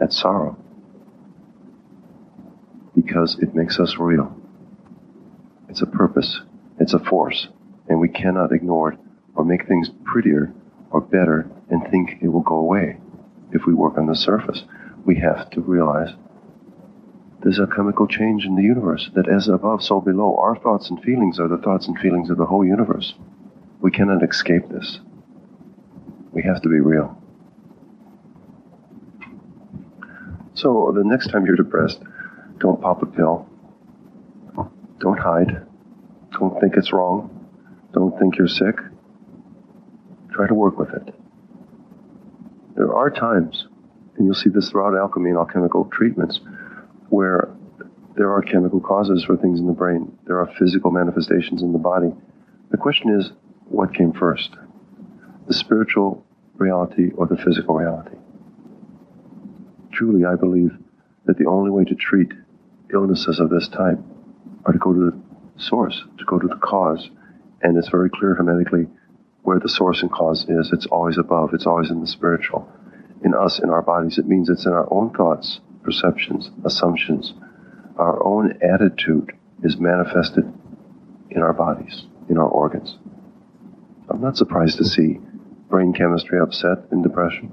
[0.00, 0.56] at sorrow?
[2.94, 4.36] Because it makes us real.
[5.68, 6.40] It's a purpose,
[6.80, 7.48] it's a force,
[7.88, 8.98] and we cannot ignore it
[9.36, 10.52] or make things prettier
[10.90, 12.98] or better and think it will go away.
[13.52, 14.64] if we work on the surface.
[15.04, 16.14] We have to realize
[17.42, 20.36] there's a chemical change in the universe, that as above, so below.
[20.36, 23.14] Our thoughts and feelings are the thoughts and feelings of the whole universe.
[23.80, 25.00] We cannot escape this.
[26.32, 27.16] We have to be real.
[30.54, 32.02] So the next time you're depressed,
[32.58, 33.48] don't pop a pill.
[34.98, 35.66] Don't hide.
[36.38, 37.48] Don't think it's wrong.
[37.94, 38.76] Don't think you're sick.
[40.30, 41.14] Try to work with it.
[42.80, 43.66] There are times,
[44.16, 46.40] and you'll see this throughout alchemy and alchemical treatments,
[47.10, 47.54] where
[48.16, 50.16] there are chemical causes for things in the brain.
[50.26, 52.10] There are physical manifestations in the body.
[52.70, 53.32] The question is,
[53.66, 54.56] what came first?
[55.46, 58.16] The spiritual reality or the physical reality?
[59.92, 60.70] Truly, I believe
[61.26, 62.32] that the only way to treat
[62.94, 63.98] illnesses of this type
[64.64, 65.22] are to go to the
[65.62, 67.10] source, to go to the cause.
[67.60, 68.86] And it's very clear hermetically
[69.42, 70.70] where the source and cause is.
[70.72, 72.70] It's always above, it's always in the spiritual.
[73.24, 77.34] In us, in our bodies, it means it's in our own thoughts, perceptions, assumptions.
[77.96, 80.50] Our own attitude is manifested
[81.30, 82.98] in our bodies, in our organs.
[84.08, 85.18] I'm not surprised to see
[85.68, 87.52] brain chemistry upset in depression,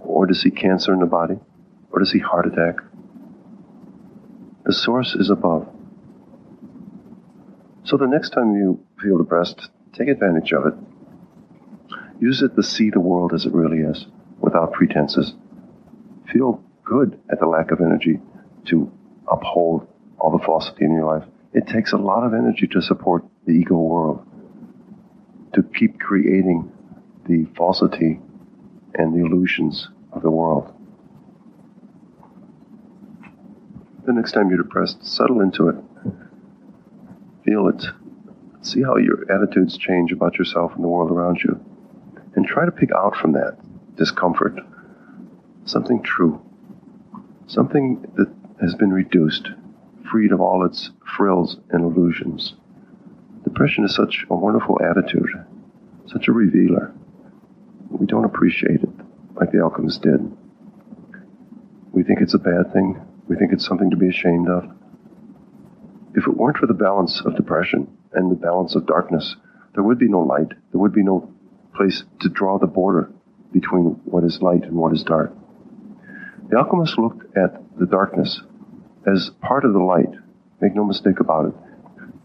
[0.00, 1.38] or to see cancer in the body,
[1.90, 2.76] or to see heart attack.
[4.64, 5.68] The source is above.
[7.84, 10.74] So the next time you feel depressed, take advantage of it.
[12.20, 14.06] Use it to see the world as it really is,
[14.40, 15.34] without pretenses.
[16.32, 18.20] Feel good at the lack of energy
[18.66, 18.90] to
[19.30, 19.86] uphold
[20.18, 21.24] all the falsity in your life.
[21.52, 24.26] It takes a lot of energy to support the ego world,
[25.54, 26.70] to keep creating
[27.26, 28.20] the falsity
[28.94, 30.72] and the illusions of the world.
[34.06, 35.76] The next time you're depressed, settle into it.
[37.44, 37.84] Feel it.
[38.62, 41.58] See how your attitudes change about yourself and the world around you.
[42.34, 43.58] And try to pick out from that
[43.96, 44.60] discomfort
[45.64, 46.40] something true
[47.50, 49.50] something that has been reduced,
[50.10, 52.54] freed of all its frills and illusions.
[53.42, 55.30] Depression is such a wonderful attitude,
[56.06, 56.94] such a revealer.
[57.90, 58.90] We don't appreciate it
[59.34, 60.20] like the alchemists did.
[61.92, 63.00] We think it's a bad thing.
[63.26, 64.70] We think it's something to be ashamed of.
[66.14, 69.36] If it weren't for the balance of depression and the balance of darkness,
[69.74, 70.48] there would be no light.
[70.72, 71.32] There would be no
[71.74, 73.10] place to draw the border
[73.52, 75.32] between what is light and what is dark.
[76.48, 78.42] The alchemists looked at the darkness
[79.06, 80.10] as part of the light.
[80.60, 81.54] Make no mistake about it.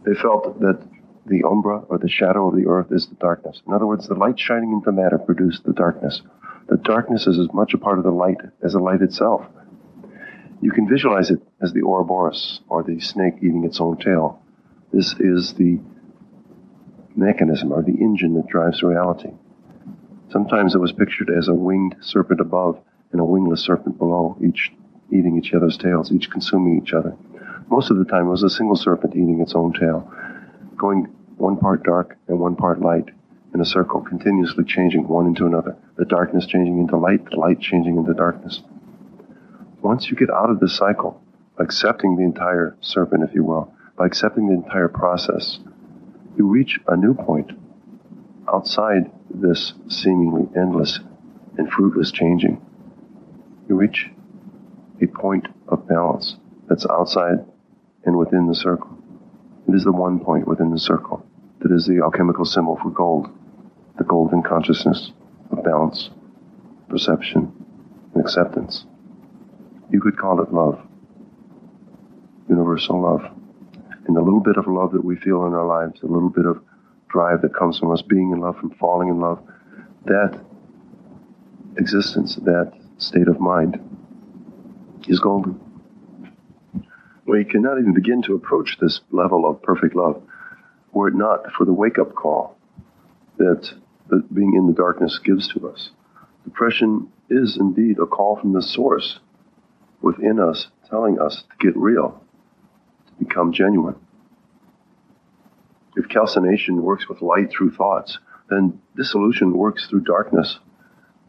[0.05, 0.79] They felt that
[1.25, 3.61] the umbra or the shadow of the earth is the darkness.
[3.67, 6.21] In other words, the light shining into matter produced the darkness.
[6.67, 9.45] The darkness is as much a part of the light as the light itself.
[10.61, 14.41] You can visualize it as the Ouroboros or the snake eating its own tail.
[14.95, 15.77] This is the
[17.17, 19.31] mechanism or the engine that drives reality.
[20.29, 22.79] Sometimes it was pictured as a winged serpent above
[23.11, 24.71] and a wingless serpent below, each
[25.11, 27.13] eating each other's tails, each consuming each other.
[27.69, 30.09] Most of the time, it was a single serpent eating its own tail,
[30.77, 33.09] going one part dark and one part light
[33.53, 35.75] in a circle, continuously changing one into another.
[35.97, 38.61] The darkness changing into light, the light changing into darkness.
[39.81, 41.21] Once you get out of this cycle,
[41.57, 45.59] accepting the entire serpent, if you will, by accepting the entire process,
[46.37, 47.51] you reach a new point
[48.51, 50.99] outside this seemingly endless
[51.57, 52.61] and fruitless changing
[53.67, 54.09] you reach
[55.01, 56.37] a point of balance
[56.69, 57.45] that's outside
[58.05, 58.97] and within the circle.
[59.67, 61.25] It is the one point within the circle
[61.61, 63.27] that is the alchemical symbol for gold,
[63.97, 65.11] the golden consciousness
[65.51, 66.11] of balance,
[66.89, 67.51] perception,
[68.13, 68.85] and acceptance.
[69.91, 70.79] You could call it love,
[72.47, 73.34] universal love.
[74.07, 76.45] And the little bit of love that we feel in our lives, the little bit
[76.45, 76.61] of
[77.09, 79.39] drive that comes from us being in love, from falling in love,
[80.05, 80.39] that
[81.77, 83.79] existence, that state of mind
[85.07, 85.59] is golden.
[87.25, 90.21] We cannot even begin to approach this level of perfect love
[90.93, 92.55] were it not for the wake up call
[93.37, 93.69] that,
[94.09, 95.91] that being in the darkness gives to us.
[96.43, 99.19] Depression is indeed a call from the source
[100.01, 102.23] within us telling us to get real,
[103.19, 103.95] become genuine.
[105.95, 110.59] If calcination works with light through thoughts, then dissolution works through darkness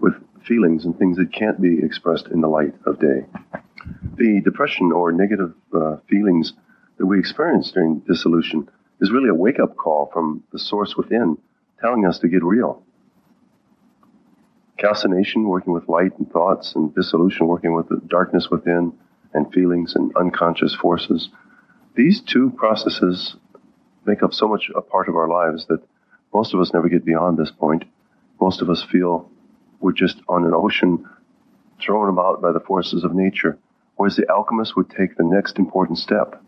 [0.00, 0.14] with
[0.46, 3.26] feelings and things that can't be expressed in the light of day.
[4.16, 6.52] The depression or negative uh, feelings
[6.98, 8.68] that we experience during dissolution
[9.00, 11.38] is really a wake up call from the source within
[11.80, 12.82] telling us to get real.
[14.78, 18.92] Calcination, working with light and thoughts, and dissolution, working with the darkness within
[19.32, 21.28] and feelings and unconscious forces.
[21.96, 23.36] These two processes
[24.04, 25.82] make up so much a part of our lives that
[26.32, 27.84] most of us never get beyond this point.
[28.38, 29.30] Most of us feel
[29.80, 31.08] we're just on an ocean
[31.80, 33.58] thrown about by the forces of nature.
[33.96, 36.42] Whereas the alchemist would take the next important step,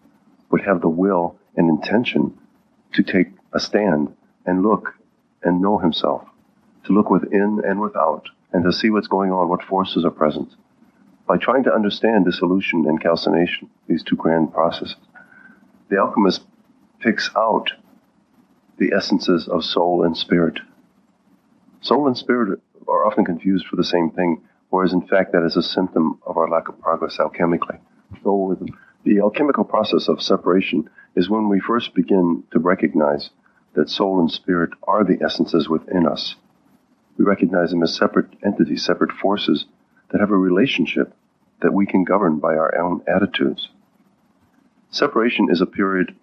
[0.50, 2.38] would have the will and intention
[2.92, 4.96] to take a stand and look
[5.42, 6.28] and know himself,
[6.84, 10.50] to look within and without, and to see what's going on, what forces are present.
[11.26, 14.96] By trying to understand dissolution and calcination, these two grand processes,
[15.88, 16.42] the alchemist
[17.00, 17.72] picks out
[18.78, 20.60] the essences of soul and spirit.
[21.80, 25.56] Soul and spirit are often confused for the same thing, whereas in fact that is
[25.56, 27.78] a symptom of our lack of progress alchemically.
[28.22, 28.56] So
[29.04, 33.30] the alchemical process of separation is when we first begin to recognize
[33.74, 36.36] that soul and spirit are the essences within us.
[37.16, 39.66] We recognize them as separate entities, separate forces
[40.10, 41.14] that have a relationship
[41.60, 43.68] that we can govern by our own attitudes.
[44.90, 46.14] Separation is a period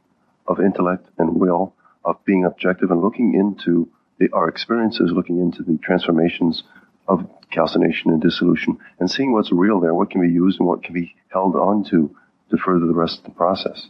[0.48, 3.90] of intellect and will, of being objective and looking into
[4.20, 6.64] the, our experiences, looking into the transformations
[7.08, 10.84] of calcination and dissolution, and seeing what's real there, what can be used and what
[10.84, 12.16] can be held on to
[12.50, 13.88] to further the rest of the process.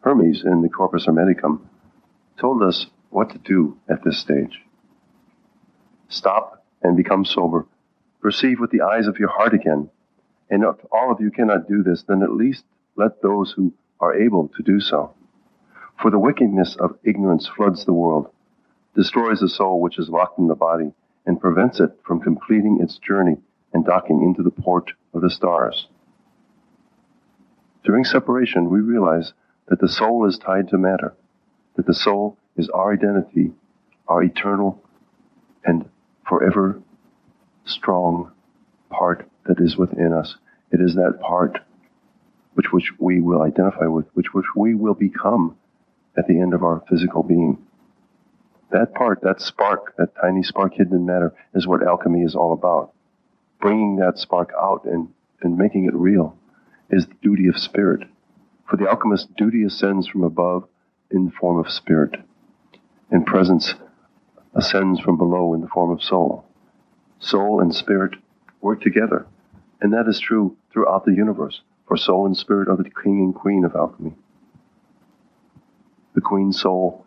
[0.00, 1.60] Hermes in the Corpus Hermeticum
[2.40, 4.60] told us what to do at this stage.
[6.08, 7.66] Stop and become sober.
[8.20, 9.90] Perceive with the eyes of your heart again.
[10.50, 12.64] And if all of you cannot do this, then at least
[12.98, 15.14] let those who are able to do so.
[16.02, 18.30] For the wickedness of ignorance floods the world,
[18.94, 20.92] destroys the soul which is locked in the body,
[21.24, 23.36] and prevents it from completing its journey
[23.72, 25.88] and docking into the port of the stars.
[27.84, 29.32] During separation, we realize
[29.68, 31.14] that the soul is tied to matter,
[31.76, 33.52] that the soul is our identity,
[34.08, 34.82] our eternal
[35.64, 35.88] and
[36.26, 36.80] forever
[37.64, 38.32] strong
[38.90, 40.36] part that is within us.
[40.72, 41.60] It is that part
[42.58, 45.56] which, which we will identify with, which, which we will become
[46.16, 47.56] at the end of our physical being.
[48.72, 52.52] That part, that spark, that tiny spark hidden in matter is what alchemy is all
[52.52, 52.92] about.
[53.60, 55.06] Bringing that spark out and,
[55.40, 56.36] and making it real
[56.90, 58.08] is the duty of spirit.
[58.68, 60.66] For the alchemist, duty ascends from above
[61.12, 62.16] in the form of spirit,
[63.08, 63.74] and presence
[64.56, 66.44] ascends from below in the form of soul.
[67.20, 68.16] Soul and spirit
[68.60, 69.28] work together,
[69.80, 73.34] and that is true throughout the universe, for soul and spirit are the king and
[73.34, 74.12] queen of alchemy.
[76.14, 77.06] The queen soul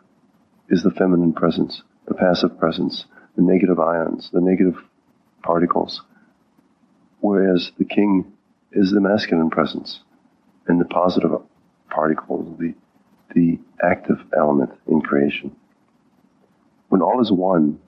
[0.70, 3.06] is the feminine presence, the passive presence,
[3.36, 4.76] the negative ions, the negative
[5.44, 6.02] particles,
[7.20, 8.34] whereas the king
[8.72, 10.02] is the masculine presence
[10.68, 11.32] and the positive
[11.90, 12.74] particles, the,
[13.36, 15.56] the active element in creation.
[16.90, 17.80] When all is one,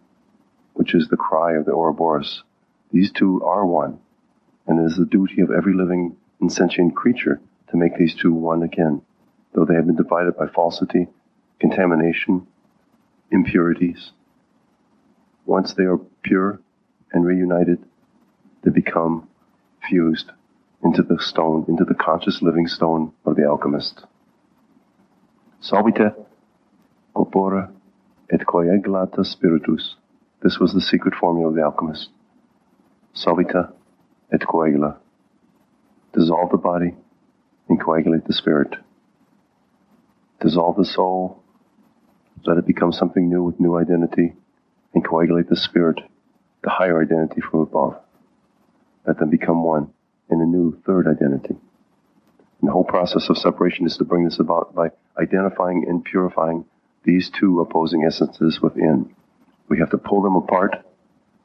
[0.74, 2.44] which is the cry of the Ouroboros,
[2.92, 4.00] these two are one,
[4.68, 8.34] and it is the duty of every living and sentient creature to make these two
[8.34, 9.02] one again,
[9.54, 11.08] though they have been divided by falsity,
[11.60, 12.46] contamination,
[13.32, 14.12] impurities.
[15.46, 16.60] Once they are pure
[17.12, 17.84] and reunited,
[18.64, 19.28] they become
[19.88, 20.32] fused
[20.84, 24.06] into the stone, into the conscious living stone of the alchemist.
[25.62, 26.14] Solvite
[27.14, 27.72] corpora
[28.32, 29.96] et coagulata spiritus.
[30.42, 32.10] This was the secret formula of the alchemist.
[33.16, 33.72] Solvita
[34.32, 34.98] et coagula.
[36.14, 36.96] Dissolve the body
[37.70, 38.76] and coagulate the spirit.
[40.42, 41.42] Dissolve the soul,
[42.46, 44.34] let it become something new with new identity,
[44.94, 46.00] and coagulate the spirit,
[46.64, 47.98] the higher identity from above.
[49.08, 49.92] Let them become one
[50.30, 51.56] in a new third identity.
[52.62, 56.66] And the whole process of separation is to bring this about by identifying and purifying
[57.04, 59.14] these two opposing essences within.
[59.68, 60.76] We have to pull them apart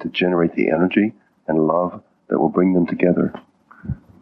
[0.01, 1.15] to generate the energy
[1.47, 3.33] and love that will bring them together.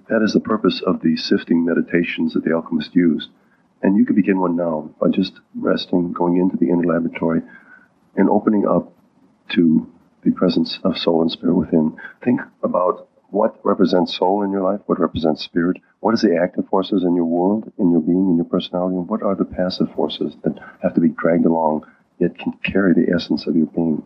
[0.08, 3.30] That is the purpose of the sifting meditations that the alchemists used.
[3.82, 7.42] And you can begin one now by just resting, going into the inner laboratory,
[8.16, 8.92] and opening up
[9.54, 9.86] to
[10.22, 11.96] the presence of soul and spirit within.
[12.24, 16.68] Think about what represents soul in your life, what represents spirit, what is the active
[16.68, 19.92] forces in your world, in your being, in your personality, and what are the passive
[19.94, 21.84] forces that have to be dragged along
[22.18, 24.02] yet can carry the essence of your being.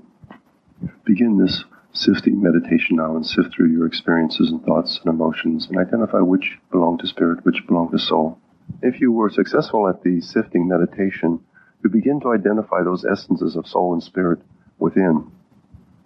[1.04, 5.78] Begin this sifting meditation now and sift through your experiences and thoughts and emotions and
[5.78, 8.38] identify which belong to spirit, which belong to soul.
[8.82, 11.40] If you were successful at the sifting meditation,
[11.82, 14.40] you begin to identify those essences of soul and spirit
[14.78, 15.30] within.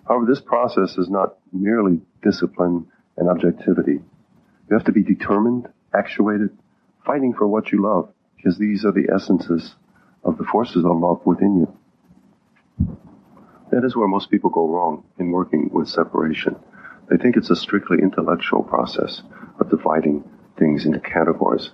[0.08, 4.00] However, this process is not merely discipline and objectivity.
[4.68, 6.56] You have to be determined, actuated,
[7.04, 9.74] fighting for what you love, because these are the essences
[10.24, 12.96] of the forces of love within you.
[13.70, 16.56] That is where most people go wrong in working with separation.
[17.10, 19.22] They think it's a strictly intellectual process
[19.60, 20.24] of dividing
[20.58, 21.70] things into categories.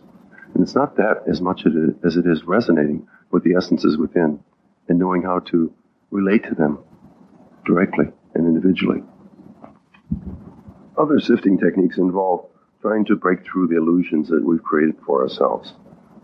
[0.54, 4.40] And it's not that as much as it is resonating with the essences within
[4.88, 5.72] and knowing how to
[6.10, 6.78] relate to them
[7.64, 9.02] directly and individually.
[10.98, 12.46] Other sifting techniques involve
[12.82, 15.74] trying to break through the illusions that we've created for ourselves,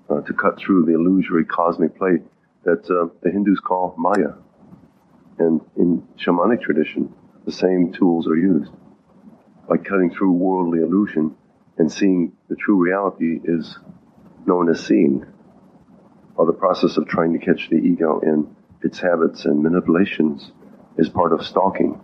[0.09, 2.23] uh, to cut through the illusory cosmic plate
[2.64, 4.35] that uh, the Hindus call Maya.
[5.39, 7.12] And in shamanic tradition,
[7.45, 8.70] the same tools are used.
[9.68, 11.37] By cutting through worldly illusion
[11.78, 13.78] and seeing the true reality is
[14.47, 15.26] known as seeing,
[16.34, 20.53] while the process of trying to catch the ego in its habits and manipulations
[20.97, 22.01] is part of stalking.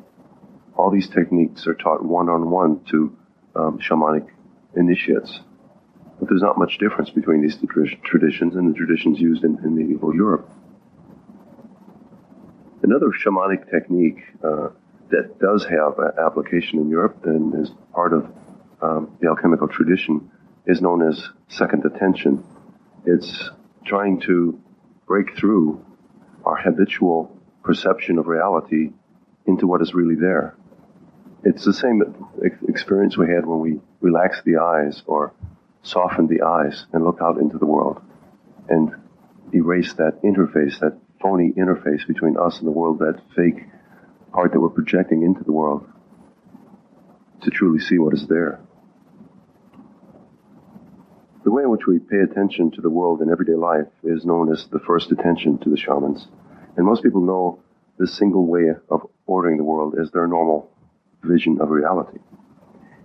[0.77, 3.17] All these techniques are taught one on one to
[3.55, 4.29] um, shamanic
[4.77, 5.41] initiates.
[6.19, 7.59] But there's not much difference between these
[8.05, 10.49] traditions and the traditions used in, in medieval Europe.
[12.83, 14.69] Another shamanic technique uh,
[15.11, 18.29] that does have application in Europe and is part of
[18.81, 20.31] um, the alchemical tradition
[20.67, 22.45] is known as second attention.
[23.07, 23.51] It's
[23.85, 24.59] trying to
[25.07, 25.85] break through
[26.45, 28.91] our habitual perception of reality
[29.47, 30.57] into what is really there.
[31.45, 32.03] It's the same
[32.69, 35.33] experience we had when we relaxed the eyes or
[35.83, 38.01] softened the eyes and looked out into the world
[38.69, 38.93] and
[39.53, 43.65] erased that interface, that phony interface between us and the world, that fake
[44.33, 45.87] part that we're projecting into the world
[47.43, 48.61] to truly see what is there.
[51.45, 54.53] The way in which we pay attention to the world in everyday life is known
[54.53, 56.29] as the first attention to the shamans.
[56.77, 57.59] And most people know
[57.99, 60.71] this single way of ordering the world as their normal
[61.23, 62.19] vision of reality.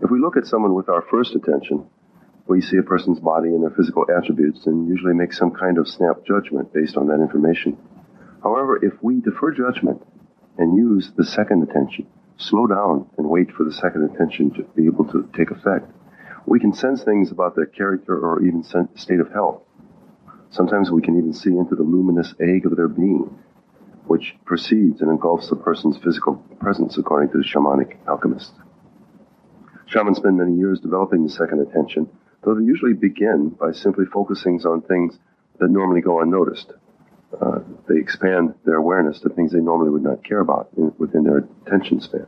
[0.01, 1.87] If we look at someone with our first attention,
[2.47, 5.87] we see a person's body and their physical attributes and usually make some kind of
[5.87, 7.77] snap judgment based on that information.
[8.47, 10.01] However, if we defer judgment
[10.57, 14.85] and use the second attention, slow down and wait for the second attention to be
[14.85, 15.91] able to take effect,
[16.45, 18.63] we can sense things about their character or even
[18.95, 19.63] state of health.
[20.49, 23.37] Sometimes we can even see into the luminous egg of their being
[24.05, 28.53] which precedes and engulfs the person's physical presence, according to the shamanic alchemist.
[29.87, 32.09] Shamans spend many years developing the second attention,
[32.45, 35.19] though they usually begin by simply focusing on things
[35.59, 36.71] that normally go unnoticed.
[37.41, 37.59] Uh,
[37.89, 41.45] they expand their awareness to things they normally would not care about in, within their
[41.65, 42.25] attention span,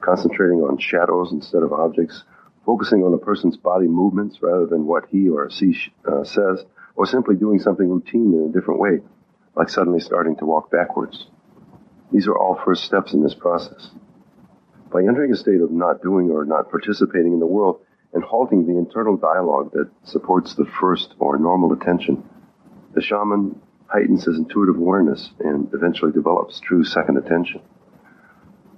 [0.00, 2.24] concentrating on shadows instead of objects,
[2.66, 5.74] focusing on a person's body movements rather than what he or she
[6.06, 6.64] uh, says,
[6.94, 9.00] or simply doing something routine in a different way,
[9.56, 11.26] like suddenly starting to walk backwards.
[12.12, 13.90] These are all first steps in this process.
[14.92, 17.80] By entering a state of not doing or not participating in the world
[18.12, 22.22] and halting the internal dialogue that supports the first or normal attention,
[22.94, 23.60] the shaman
[23.94, 27.60] heightens his intuitive awareness and eventually develops true second attention.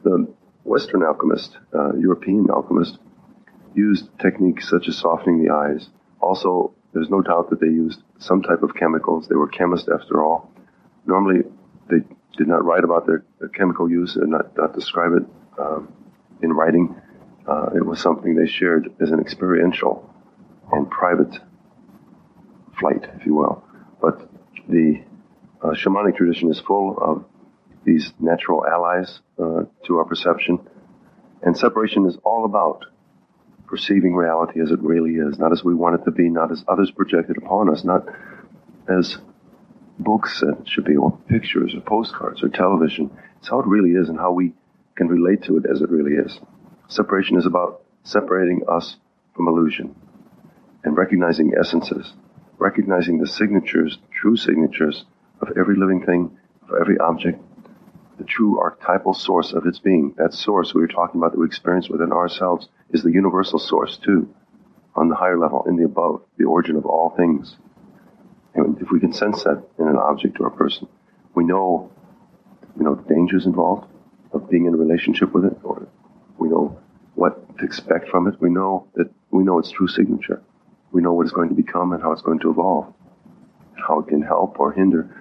[0.04, 0.32] The
[0.64, 2.98] Western alchemist, uh, European alchemist,
[3.74, 5.88] used techniques such as softening the eyes.
[6.20, 9.26] Also, there's no doubt that they used some type of chemicals.
[9.28, 10.50] They were chemists after all
[11.06, 11.42] normally
[11.88, 11.98] they
[12.36, 15.24] did not write about their, their chemical use and not, not describe it
[15.58, 15.92] um,
[16.42, 16.94] in writing.
[17.48, 20.08] Uh, it was something they shared as an experiential
[20.72, 21.38] and private
[22.78, 23.64] flight, if you will.
[24.02, 24.28] But
[24.68, 25.00] the
[25.66, 27.24] uh, shamanic tradition is full of
[27.84, 30.60] these natural allies uh, to our perception.
[31.42, 32.84] And separation is all about
[33.66, 36.64] perceiving reality as it really is, not as we want it to be, not as
[36.68, 38.04] others projected upon us, not
[38.88, 39.18] as
[39.98, 43.10] books and should be, or pictures or postcards or television.
[43.38, 44.52] It's how it really is and how we
[44.94, 46.38] can relate to it as it really is.
[46.88, 48.96] Separation is about separating us
[49.34, 49.96] from illusion
[50.84, 52.12] and recognizing essences,
[52.58, 55.04] recognizing the signatures, true signatures
[55.40, 56.36] of every living thing,
[56.68, 57.40] of every object,
[58.18, 60.14] the true archetypal source of its being.
[60.16, 63.98] That source we were talking about that we experience within ourselves is the universal source
[63.98, 64.34] too,
[64.94, 67.56] on the higher level, in the above, the origin of all things.
[68.54, 70.88] And if we can sense that in an object or a person,
[71.34, 71.92] we know,
[72.74, 73.86] we know the dangers involved
[74.32, 75.86] of being in a relationship with it, or
[76.38, 76.78] we know
[77.14, 78.40] what to expect from it.
[78.40, 80.42] We know that we know its true signature.
[80.92, 82.92] We know what it's going to become and how it's going to evolve,
[83.74, 85.14] how it can help or hinder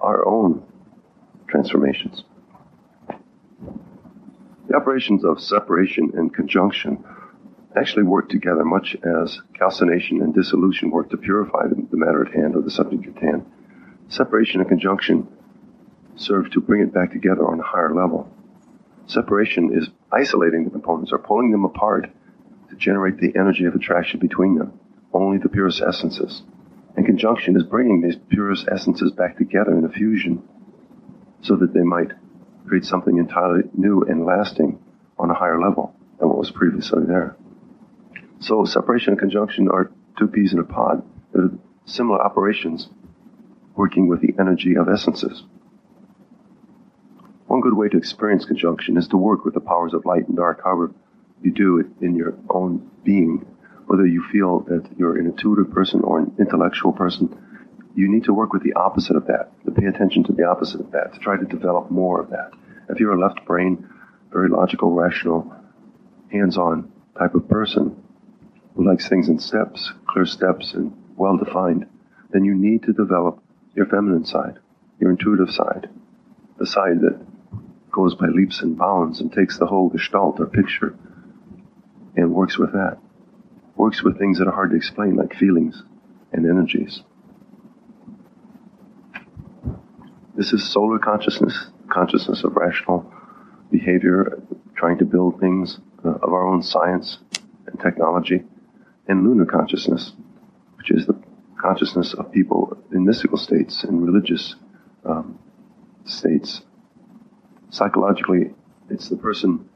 [0.00, 0.62] our own
[1.48, 2.24] transformations.
[4.68, 7.04] The operations of separation and conjunction
[7.76, 12.32] actually work together much as calcination and dissolution work to purify the, the matter at
[12.34, 13.46] hand or the subject at hand.
[14.08, 15.26] Separation and conjunction
[16.16, 18.28] serve to bring it back together on a higher level.
[19.06, 22.08] Separation is isolating the components or pulling them apart
[22.68, 24.78] to generate the energy of attraction between them,
[25.12, 26.42] only the purest essences.
[26.96, 30.42] And conjunction is bringing these purest essences back together in a fusion
[31.42, 32.12] so that they might
[32.66, 34.78] create something entirely new and lasting
[35.18, 37.36] on a higher level than what was previously there.
[38.40, 41.02] So separation and conjunction are two peas in a pod.
[41.32, 41.50] They're
[41.84, 42.88] similar operations
[43.76, 45.42] working with the energy of essences.
[47.46, 50.36] One good way to experience conjunction is to work with the powers of light and
[50.36, 50.62] dark.
[50.62, 50.94] However,
[51.42, 53.44] you do it in your own being,
[53.90, 57.28] whether you feel that you're an intuitive person or an intellectual person,
[57.96, 60.80] you need to work with the opposite of that, to pay attention to the opposite
[60.80, 62.52] of that, to try to develop more of that.
[62.88, 63.84] If you're a left brain,
[64.30, 65.52] very logical, rational,
[66.30, 68.00] hands on type of person
[68.76, 71.84] who likes things in steps, clear steps, and well defined,
[72.30, 73.42] then you need to develop
[73.74, 74.60] your feminine side,
[75.00, 75.90] your intuitive side,
[76.60, 77.18] the side that
[77.90, 80.94] goes by leaps and bounds and takes the whole gestalt or picture
[82.14, 82.96] and works with that.
[83.80, 85.82] Works with things that are hard to explain, like feelings
[86.34, 87.02] and energies.
[90.36, 93.10] This is solar consciousness, consciousness of rational
[93.70, 94.42] behavior,
[94.76, 97.20] trying to build things uh, of our own science
[97.68, 98.42] and technology,
[99.08, 100.12] and lunar consciousness,
[100.76, 101.18] which is the
[101.58, 104.56] consciousness of people in mystical states and religious
[105.06, 105.38] um,
[106.04, 106.60] states.
[107.70, 108.50] Psychologically,
[108.90, 109.66] it's the person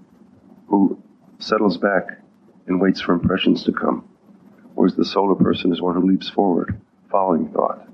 [0.68, 1.02] who
[1.38, 2.18] settles back
[2.66, 4.08] and waits for impressions to come,
[4.74, 7.86] whereas the solar person is one who leaps forward, following thought.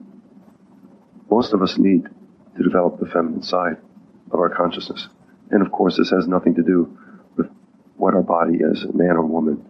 [1.31, 2.09] Most of us need
[2.57, 3.77] to develop the feminine side
[4.31, 5.09] of our consciousness.
[5.51, 6.97] And of course, this has nothing to do
[7.37, 7.47] with
[7.97, 9.65] what our body is, a man or woman.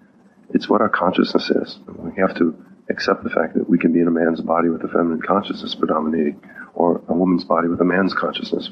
[0.52, 1.78] It's what our consciousness is.
[1.86, 2.56] We have to
[2.88, 5.74] accept the fact that we can be in a man's body with a feminine consciousness
[5.74, 6.40] predominating,
[6.74, 8.70] or a woman's body with a man's consciousness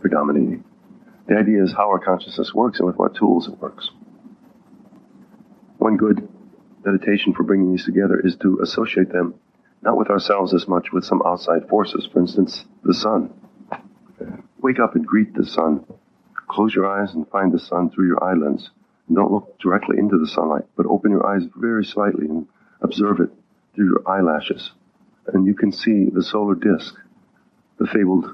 [0.00, 0.64] predominating.
[1.28, 3.90] The idea is how our consciousness works and with what tools it works.
[5.82, 6.28] One good
[6.84, 9.34] meditation for bringing these together is to associate them
[9.82, 13.34] not with ourselves as much, with some outside forces, for instance, the sun.
[14.60, 15.84] Wake up and greet the sun.
[16.46, 18.70] Close your eyes and find the sun through your eyelids.
[19.08, 22.46] And don't look directly into the sunlight, but open your eyes very slightly and
[22.80, 23.30] observe it
[23.74, 24.70] through your eyelashes.
[25.34, 26.94] And you can see the solar disk,
[27.80, 28.26] the fabled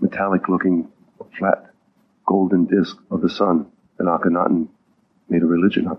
[0.00, 0.92] metallic looking
[1.38, 1.70] flat
[2.26, 4.68] golden disk of the sun that Akhenaten
[5.30, 5.98] made a religion of.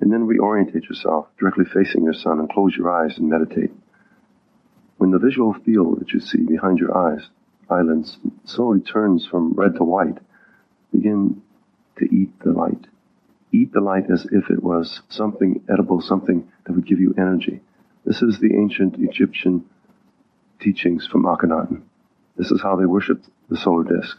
[0.00, 3.70] And then reorientate yourself, directly facing your sun, and close your eyes and meditate.
[4.96, 7.28] When the visual field that you see behind your eyes,
[7.68, 10.18] eyelids, slowly turns from red to white,
[10.92, 11.42] begin
[11.98, 12.86] to eat the light.
[13.52, 17.60] Eat the light as if it was something edible, something that would give you energy.
[18.04, 19.64] This is the ancient Egyptian
[20.60, 21.82] teachings from Akhenaten.
[22.36, 24.16] This is how they worshipped the solar disk.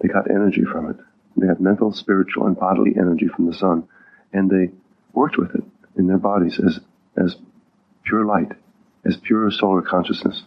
[0.00, 0.96] They got energy from it.
[1.36, 3.88] They had mental, spiritual, and bodily energy from the sun,
[4.32, 4.70] and they
[5.16, 5.64] worked with it
[5.96, 6.78] in their bodies as,
[7.16, 7.36] as
[8.04, 8.52] pure light,
[9.04, 10.44] as pure solar consciousness.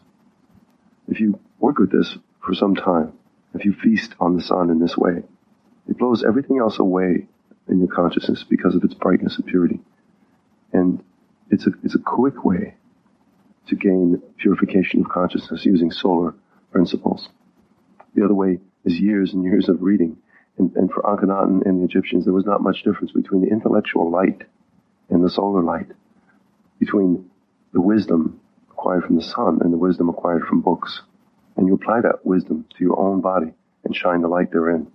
[1.08, 3.14] If you work with this for some time,
[3.56, 5.24] if you feast on the sun in this way,
[5.90, 7.28] it blows everything else away
[7.68, 9.80] in your consciousness because of its brightness and purity.
[10.72, 11.04] And
[11.50, 12.76] it's a, it's a quick way
[13.68, 16.36] to gain purification of consciousness using solar
[16.72, 17.30] principles.
[18.14, 20.18] The other way is years and years of reading.
[20.60, 24.12] And, and for Akhenaten and the Egyptians, there was not much difference between the intellectual
[24.12, 24.44] light
[25.10, 25.88] and the solar light,
[26.80, 27.30] between
[27.74, 28.40] the wisdom
[28.72, 31.02] acquired from the sun and the wisdom acquired from books.
[31.58, 33.54] And you apply that wisdom to your own body
[33.84, 34.88] and shine the light therein.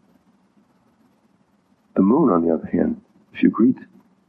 [1.95, 3.03] The moon, on the other hand,
[3.33, 3.77] if you greet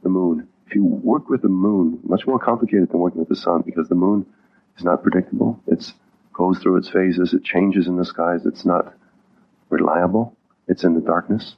[0.02, 3.36] the moon, if you work with the moon, much more complicated than working with the
[3.36, 4.26] sun because the moon
[4.76, 5.60] is not predictable.
[5.66, 5.90] It
[6.32, 7.32] goes through its phases.
[7.32, 8.44] It changes in the skies.
[8.44, 8.94] It's not
[9.70, 10.36] reliable.
[10.68, 11.56] It's in the darkness.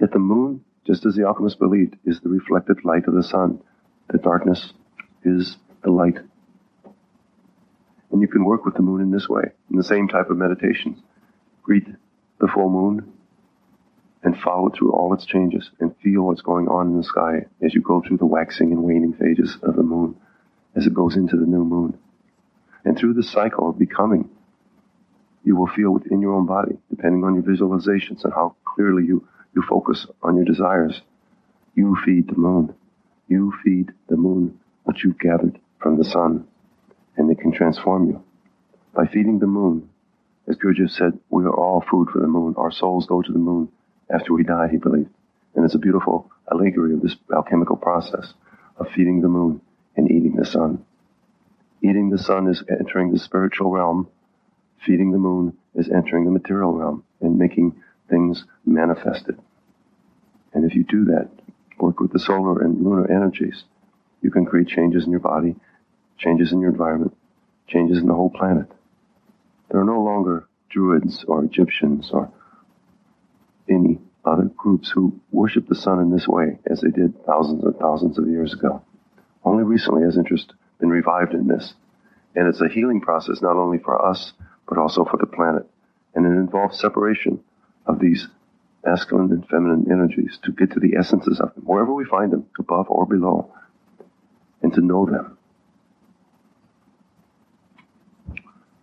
[0.00, 3.60] Yet the moon just as the alchemists believed, is the reflected light of the sun.
[4.10, 4.72] The darkness
[5.24, 6.18] is the light.
[8.10, 10.36] And you can work with the moon in this way, in the same type of
[10.36, 10.98] meditations.
[11.62, 11.86] Greet
[12.38, 13.12] the full moon
[14.22, 17.46] and follow it through all its changes and feel what's going on in the sky
[17.64, 20.16] as you go through the waxing and waning phases of the moon
[20.74, 21.98] as it goes into the new moon.
[22.84, 24.28] And through the cycle of becoming,
[25.44, 29.26] you will feel within your own body, depending on your visualizations and how clearly you
[29.54, 31.00] you focus on your desires.
[31.74, 32.74] You feed the moon.
[33.28, 36.46] You feed the moon what you've gathered from the sun,
[37.16, 38.22] and it can transform you.
[38.94, 39.88] By feeding the moon,
[40.46, 42.54] as Gurdjieff said, we are all food for the moon.
[42.56, 43.68] Our souls go to the moon
[44.12, 45.10] after we die, he believed.
[45.54, 48.34] And it's a beautiful allegory of this alchemical process
[48.76, 49.60] of feeding the moon
[49.96, 50.84] and eating the sun.
[51.82, 54.08] Eating the sun is entering the spiritual realm.
[54.84, 59.38] Feeding the moon is entering the material realm and making things manifested.
[60.52, 61.28] And if you do that,
[61.78, 63.64] work with the solar and lunar energies,
[64.22, 65.56] you can create changes in your body,
[66.18, 67.16] changes in your environment,
[67.66, 68.70] changes in the whole planet.
[69.70, 72.30] There are no longer Druids or Egyptians or
[73.68, 77.76] any other groups who worship the sun in this way as they did thousands and
[77.76, 78.82] thousands of years ago.
[79.44, 81.74] Only recently has interest been revived in this.
[82.34, 84.32] And it's a healing process not only for us,
[84.68, 85.66] but also for the planet.
[86.14, 87.40] And it involves separation
[87.86, 88.28] of these
[88.84, 92.46] masculine and feminine energies, to get to the essences of them, wherever we find them,
[92.58, 93.52] above or below,
[94.62, 95.38] and to know them.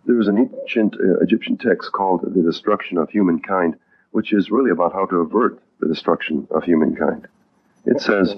[0.04, 3.76] There is an ancient uh, Egyptian text called The Destruction of Humankind,
[4.10, 7.28] which is really about how to avert the destruction of humankind.
[7.86, 8.34] It says,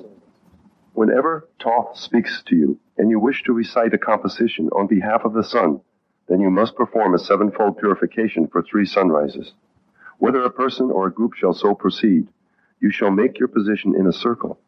[0.92, 5.32] Whenever Thoth speaks to you, and you wish to recite a composition on behalf of
[5.32, 5.80] the sun,
[6.28, 9.52] then you must perform a sevenfold purification for three sunrises.
[10.24, 12.28] Whether a person or a group shall so proceed,
[12.80, 14.58] you shall make your position in a circle,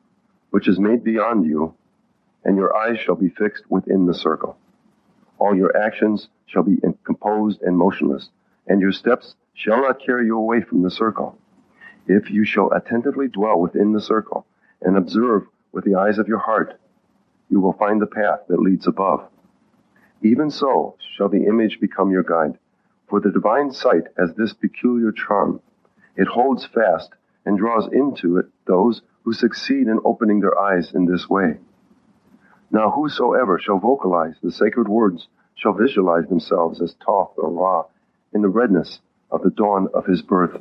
[0.51, 1.75] which is made beyond you,
[2.45, 4.59] and your eyes shall be fixed within the circle.
[5.39, 8.29] All your actions shall be composed and motionless,
[8.67, 11.39] and your steps shall not carry you away from the circle.
[12.07, 14.45] If you shall attentively dwell within the circle
[14.83, 16.79] and observe with the eyes of your heart,
[17.49, 19.27] you will find the path that leads above.
[20.21, 22.59] Even so shall the image become your guide.
[23.09, 25.61] For the divine sight has this peculiar charm.
[26.17, 31.07] It holds fast and draws into it those who succeed in opening their eyes in
[31.07, 31.59] this way.
[32.71, 37.85] Now whosoever shall vocalize the sacred words shall visualize themselves as Thoth or Ra
[38.33, 39.01] in the redness
[39.31, 40.61] of the dawn of his birth.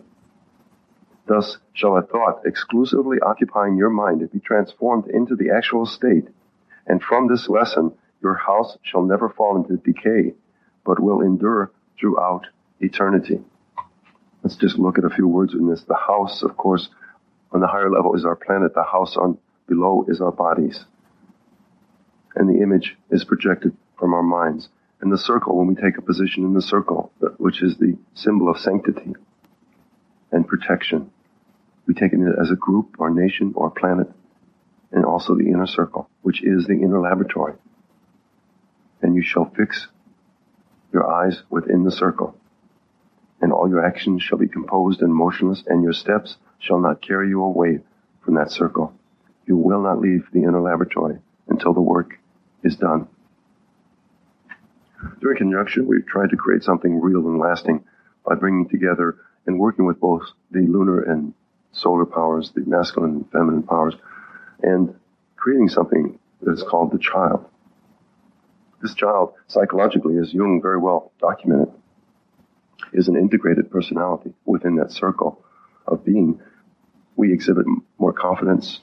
[1.27, 6.27] Thus shall a thought exclusively occupying your mind be transformed into the actual state,
[6.85, 10.35] and from this lesson your house shall never fall into decay,
[10.85, 12.47] but will endure throughout
[12.79, 13.39] eternity.
[14.43, 15.83] Let's just look at a few words in this.
[15.83, 16.89] The house, of course,
[17.51, 18.73] on the higher level is our planet.
[18.73, 19.37] The house on
[19.67, 20.85] below is our bodies.
[22.35, 24.69] And the image is projected from our minds.
[25.01, 28.49] And the circle, when we take a position in the circle, which is the symbol
[28.49, 29.13] of sanctity
[30.31, 31.11] and protection,
[31.87, 34.07] we take it as a group or nation or planet,
[34.91, 37.53] and also the inner circle, which is the inner laboratory
[39.05, 39.87] and you shall fix
[40.95, 42.35] your eyes within the circle.
[43.41, 47.27] And all your actions shall be composed and motionless, and your steps shall not carry
[47.29, 47.81] you away
[48.23, 48.93] from that circle.
[49.45, 51.19] You will not leave the inner laboratory
[51.49, 52.17] until the work
[52.63, 53.07] is done.
[55.19, 57.83] During conjunction, we've tried to create something real and lasting
[58.25, 61.33] by bringing together and working with both the lunar and
[61.73, 63.95] solar powers, the masculine and feminine powers,
[64.63, 64.95] and
[65.35, 67.45] creating something that is called the child.
[68.81, 71.73] This child, psychologically, as Jung very well documented,
[72.93, 75.43] is an integrated personality within that circle
[75.87, 76.39] of being.
[77.15, 77.65] We exhibit
[77.97, 78.81] more confidence,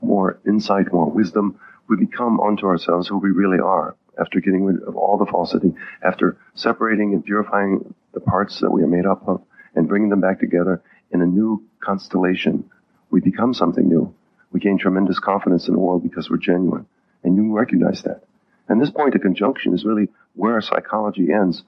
[0.00, 1.58] more insight, more wisdom.
[1.88, 5.74] We become unto ourselves who we really are after getting rid of all the falsity,
[6.02, 9.42] after separating and purifying the parts that we are made up of
[9.74, 10.82] and bringing them back together
[11.12, 12.68] in a new constellation.
[13.10, 14.14] We become something new.
[14.50, 16.86] We gain tremendous confidence in the world because we're genuine.
[17.22, 18.22] And you recognize that.
[18.68, 21.62] And this point of conjunction is really where psychology ends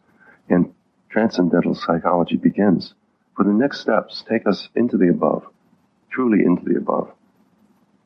[0.49, 0.73] and
[1.09, 2.95] transcendental psychology begins.
[3.37, 5.45] For the next steps take us into the above,
[6.11, 7.11] truly into the above.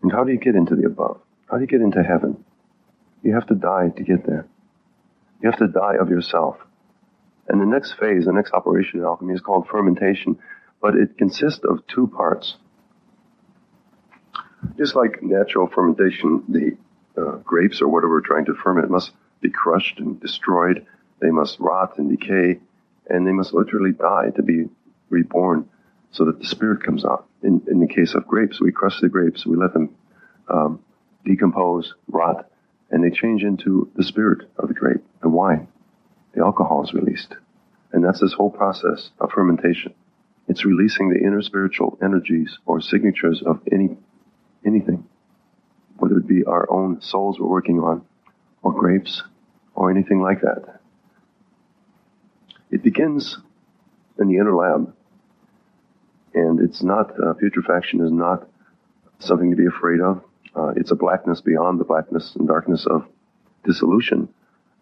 [0.02, 1.20] And how do you get into the above?
[1.50, 2.44] How do you get into heaven?
[3.22, 4.46] You have to die to get there.
[5.42, 6.56] You have to die of yourself.
[7.48, 10.38] And the next phase, the next operation in alchemy is called fermentation,
[10.80, 12.56] but it consists of two parts.
[14.78, 16.76] Just like natural fermentation, the
[17.16, 20.86] uh, grapes or whatever we're trying to ferment must be crushed and destroyed.
[21.20, 22.60] They must rot and decay,
[23.08, 24.68] and they must literally die to be
[25.10, 25.68] reborn
[26.10, 27.26] so that the spirit comes out.
[27.42, 29.94] In, in the case of grapes, we crush the grapes, we let them
[30.48, 30.80] um,
[31.24, 32.48] decompose, rot,
[32.90, 35.68] and they change into the spirit of the grape, the wine.
[36.34, 37.34] The alcohol is released.
[37.92, 39.94] And that's this whole process of fermentation.
[40.48, 43.96] It's releasing the inner spiritual energies or signatures of any
[44.66, 45.04] anything
[45.98, 48.04] whether it be our own souls we're working on,
[48.62, 49.22] or grapes,
[49.74, 50.80] or anything like that.
[52.70, 53.38] It begins
[54.18, 54.94] in the inner lab,
[56.34, 58.48] and it's not, uh, putrefaction is not
[59.18, 60.22] something to be afraid of.
[60.54, 63.06] Uh, it's a blackness beyond the blackness and darkness of
[63.64, 64.28] dissolution,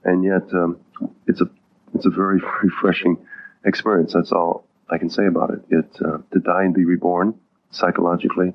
[0.04, 0.78] and yet um,
[1.26, 1.46] it's a
[1.94, 3.16] it's a very refreshing
[3.64, 4.12] experience.
[4.12, 5.60] That's all I can say about it.
[5.70, 7.34] It uh, to die and be reborn
[7.70, 8.52] psychologically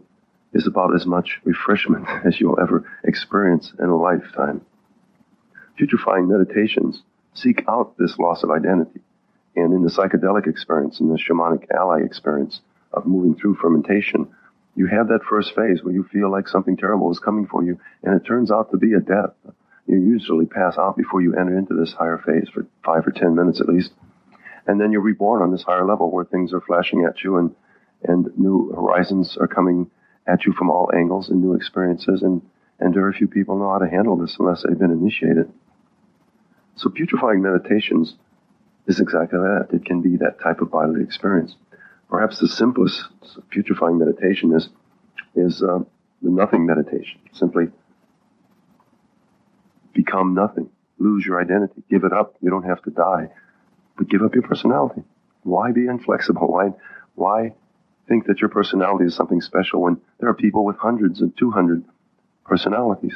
[0.54, 4.62] is about as much refreshment as you'll ever experience in a lifetime.
[5.80, 9.02] Putrefying meditations seek out this loss of identity.
[9.56, 12.62] And in the psychedelic experience, in the shamanic ally experience
[12.94, 14.28] of moving through fermentation,
[14.76, 17.80] you have that first phase where you feel like something terrible is coming for you,
[18.04, 19.34] and it turns out to be a death.
[19.88, 23.34] You usually pass out before you enter into this higher phase for five or ten
[23.34, 23.92] minutes at least.
[24.68, 27.56] And then you're reborn on this higher level where things are flashing at you and,
[28.04, 29.90] and new horizons are coming
[30.28, 32.42] at you from all angles and new experiences, and,
[32.80, 35.52] and very few people know how to handle this unless they've been initiated.
[36.76, 38.16] So putrefying meditations
[38.88, 39.70] is exactly that.
[39.74, 41.56] It can be that type of bodily experience.
[42.10, 43.04] Perhaps the simplest
[43.50, 44.70] putrefying meditation is
[45.36, 45.80] is uh,
[46.22, 47.20] the nothing meditation.
[47.34, 47.68] Simply
[49.94, 50.70] become nothing,
[51.00, 52.36] lose your identity, give it up.
[52.42, 53.30] You don't have to die,
[53.98, 55.04] but give up your personality.
[55.44, 56.48] Why be inflexible?
[56.48, 56.70] Why
[57.16, 57.54] why
[58.08, 61.52] think that your personality is something special when there are people with hundreds and two
[61.52, 61.84] hundred
[62.46, 63.16] personalities?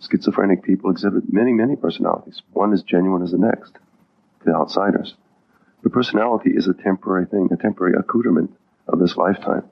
[0.00, 2.42] Schizophrenic people exhibit many, many personalities.
[2.52, 3.72] One is genuine as the next
[4.44, 5.14] to outsiders.
[5.84, 8.52] The personality is a temporary thing, a temporary accoutrement
[8.88, 9.64] of this lifetime.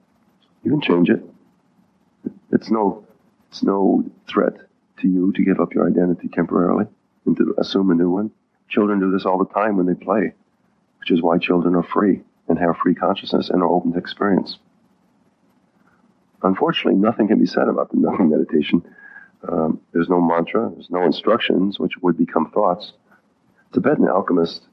[0.63, 1.23] You can change it.
[2.53, 3.05] It's no,
[3.49, 4.55] it's no threat
[5.01, 6.87] to you to give up your identity temporarily
[7.27, 8.31] and to assume a new one.
[8.69, 10.33] Children do this all the time when they play,
[11.01, 14.59] which is why children are free and have free consciousness and are open to experience.
[16.43, 18.83] Unfortunately, nothing can be said about the nothing meditation.
[19.47, 22.93] Um, there's no mantra, there's no instructions, which would become thoughts.
[23.73, 24.67] Tibetan alchemists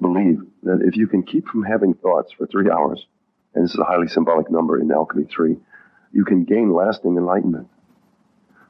[0.00, 3.06] believe that if you can keep from having thoughts for three hours,
[3.54, 5.56] and this is a highly symbolic number in Alchemy 3,
[6.12, 7.68] you can gain lasting enlightenment.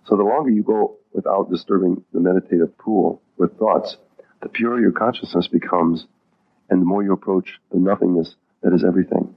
[0.07, 3.97] So the longer you go without disturbing the meditative pool with thoughts,
[4.43, 6.07] the purer your consciousness becomes,
[6.71, 9.35] and the more you approach the nothingness that is everything.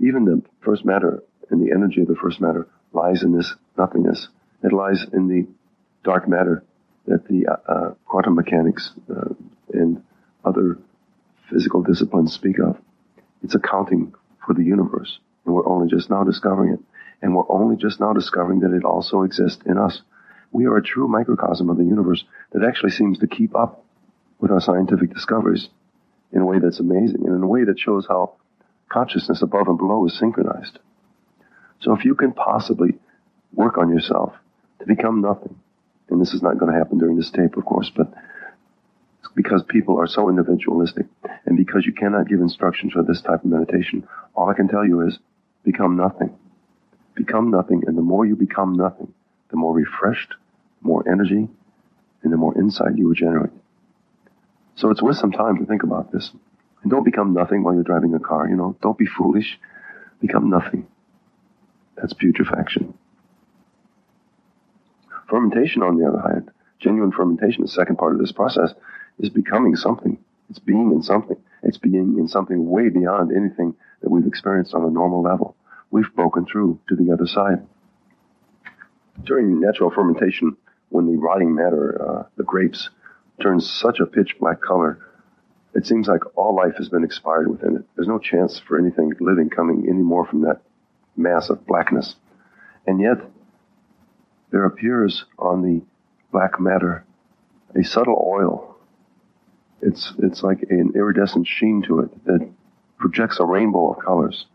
[0.00, 4.28] Even the first matter and the energy of the first matter lies in this nothingness.
[4.64, 5.46] It lies in the
[6.04, 6.64] dark matter
[7.06, 9.34] that the uh, uh, quantum mechanics uh,
[9.72, 10.02] and
[10.44, 10.78] other
[11.50, 12.76] physical disciplines speak of.
[13.42, 14.14] It's accounting
[14.44, 16.80] for the universe, and we're only just now discovering it.
[17.20, 20.02] And we're only just now discovering that it also exists in us.
[20.50, 23.81] We are a true microcosm of the universe that actually seems to keep up
[24.42, 25.68] with our scientific discoveries
[26.32, 28.34] in a way that's amazing and in a way that shows how
[28.90, 30.80] consciousness above and below is synchronized.
[31.80, 32.98] So if you can possibly
[33.54, 34.34] work on yourself
[34.80, 35.54] to become nothing,
[36.10, 38.12] and this is not going to happen during this tape, of course, but
[39.36, 41.06] because people are so individualistic
[41.46, 44.84] and because you cannot give instructions for this type of meditation, all I can tell
[44.84, 45.18] you is
[45.64, 46.36] become nothing.
[47.14, 49.14] Become nothing, and the more you become nothing,
[49.50, 50.34] the more refreshed,
[50.80, 51.48] more energy,
[52.22, 53.52] and the more insight you will generate.
[54.76, 56.30] So it's worth some time to think about this.
[56.82, 58.76] And don't become nothing while you're driving a car, you know.
[58.82, 59.58] Don't be foolish.
[60.20, 60.86] Become nothing.
[61.96, 62.94] That's putrefaction.
[65.28, 68.74] Fermentation, on the other hand, genuine fermentation, the second part of this process,
[69.18, 70.18] is becoming something.
[70.50, 71.36] It's being in something.
[71.62, 75.56] It's being in something way beyond anything that we've experienced on a normal level.
[75.90, 77.66] We've broken through to the other side.
[79.24, 80.56] During natural fermentation,
[80.88, 82.90] when the rotting matter, uh, the grapes,
[83.40, 84.98] turns such a pitch black color,
[85.74, 87.84] it seems like all life has been expired within it.
[87.96, 90.60] There's no chance for anything living coming any more from that
[91.16, 92.16] mass of blackness.
[92.86, 93.18] And yet,
[94.50, 95.82] there appears on the
[96.30, 97.04] black matter
[97.74, 98.76] a subtle oil.
[99.80, 102.50] It's, it's like an iridescent sheen to it that
[102.98, 104.46] projects a rainbow of colors.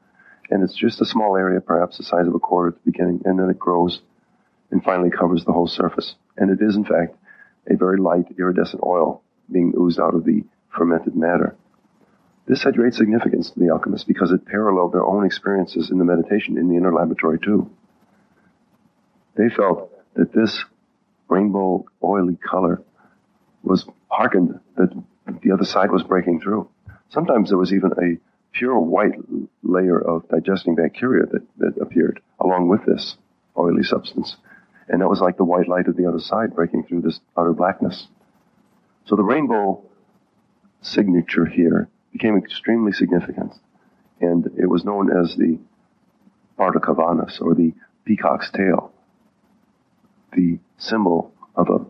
[0.49, 3.21] And it's just a small area, perhaps the size of a quarter at the beginning,
[3.25, 4.01] and then it grows
[4.71, 6.15] and finally covers the whole surface.
[6.37, 7.15] And it is, in fact,
[7.69, 10.43] a very light iridescent oil being oozed out of the
[10.75, 11.55] fermented matter.
[12.47, 16.05] This had great significance to the alchemists because it paralleled their own experiences in the
[16.05, 17.69] meditation in the inner laboratory too.
[19.35, 20.63] They felt that this
[21.29, 22.81] rainbow oily color
[23.63, 24.89] was hearkened that
[25.43, 26.69] the other side was breaking through.
[27.09, 28.17] Sometimes there was even a
[28.57, 29.15] pure white
[29.61, 33.17] layer of digesting bacteria that, that appeared along with this
[33.57, 34.37] oily substance.
[34.89, 37.53] And that was like the white light of the other side breaking through this outer
[37.53, 38.07] blackness.
[39.05, 39.83] So the rainbow
[40.81, 43.53] signature here became extremely significant.
[44.21, 45.59] And it was known as the
[46.57, 47.73] cauda pavonis, or the
[48.05, 48.91] peacock's tail,
[50.33, 51.85] the symbol of a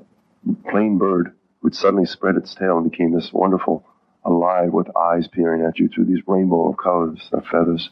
[0.69, 3.85] plain bird which suddenly spread its tail and became this wonderful,
[4.25, 7.89] alive with eyes peering at you through these rainbow of colors of feathers.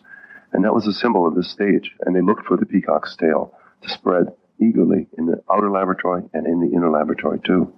[0.53, 1.91] And that was a symbol of this stage.
[2.05, 4.27] And they looked for the peacock's tail to spread
[4.59, 7.73] eagerly in the outer laboratory and in the inner laboratory too.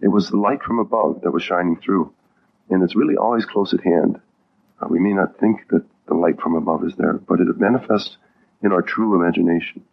[0.00, 2.12] It was the light from above that was shining through,
[2.68, 4.20] and it's really always close at hand.
[4.80, 8.16] Uh, we may not think that the light from above is there, but it manifests
[8.62, 9.84] in our true imagination.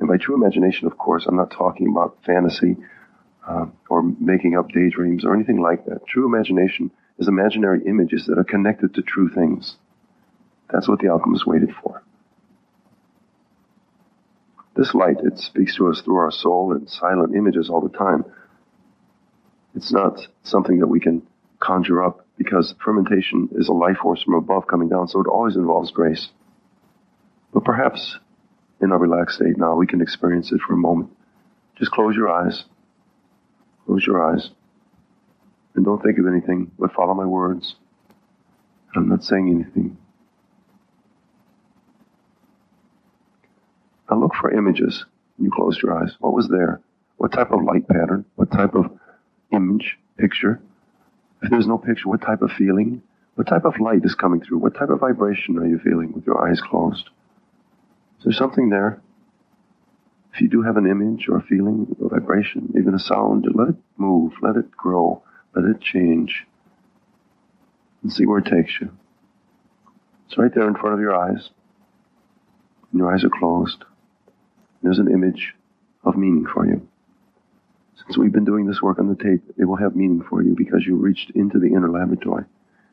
[0.00, 2.76] And by true imagination, of course, I'm not talking about fantasy
[3.46, 6.06] uh, or making up daydreams or anything like that.
[6.06, 9.76] True imagination is imaginary images that are connected to true things.
[10.70, 12.02] That's what the alchemists waited for.
[14.76, 18.24] This light, it speaks to us through our soul in silent images all the time.
[19.74, 21.22] It's not something that we can
[21.60, 25.56] conjure up because fermentation is a life force from above coming down, so it always
[25.56, 26.28] involves grace.
[27.52, 28.18] But perhaps
[28.80, 31.10] in our relaxed state now, we can experience it for a moment.
[31.76, 32.64] Just close your eyes.
[33.86, 34.50] Close your eyes.
[35.74, 37.76] And don't think of anything, but follow my words.
[38.96, 39.96] I'm not saying anything.
[44.14, 45.06] Now look for images.
[45.40, 46.14] You closed your eyes.
[46.20, 46.80] What was there?
[47.16, 48.24] What type of light pattern?
[48.36, 48.96] What type of
[49.50, 50.60] image, picture?
[51.42, 53.02] If there's no picture, what type of feeling?
[53.34, 54.58] What type of light is coming through?
[54.58, 57.10] What type of vibration are you feeling with your eyes closed?
[58.18, 59.02] Is there something there?
[60.32, 63.70] If you do have an image or a feeling or vibration, even a sound, let
[63.70, 65.24] it move, let it grow,
[65.56, 66.46] let it change,
[68.04, 68.92] and see where it takes you.
[70.28, 71.50] It's right there in front of your eyes,
[72.92, 73.84] and your eyes are closed.
[74.84, 75.54] There's an image
[76.04, 76.86] of meaning for you.
[77.96, 80.54] Since we've been doing this work on the tape, it will have meaning for you
[80.54, 82.44] because you reached into the inner laboratory.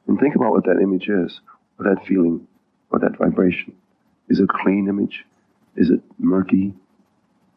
[0.07, 1.41] And think about what that image is,
[1.75, 2.47] what that feeling,
[2.87, 3.73] what that vibration.
[4.29, 5.25] Is it a clean image?
[5.75, 6.73] Is it murky?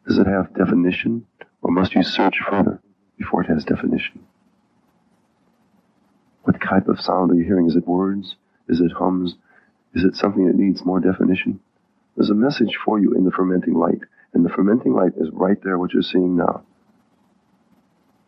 [0.05, 1.27] Does it have definition?
[1.63, 2.81] Or must you search further
[3.17, 4.27] before it has definition?
[6.43, 7.69] What type of sound are you hearing?
[7.69, 8.35] Is it words?
[8.69, 9.37] Is it hums?
[9.95, 11.61] Is it something that needs more definition?
[12.17, 14.01] There's a message for you in the fermenting light.
[14.35, 16.65] And the fermenting light is right there, what you're seeing now.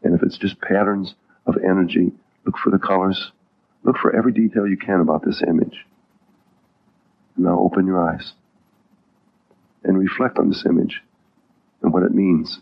[0.02, 1.14] And if it's just patterns
[1.46, 2.12] of energy,
[2.44, 3.32] look for the colors.
[3.82, 5.84] Look for every detail you can about this image.
[7.34, 8.32] And now open your eyes
[9.84, 11.02] and reflect on this image
[11.82, 12.60] and what it means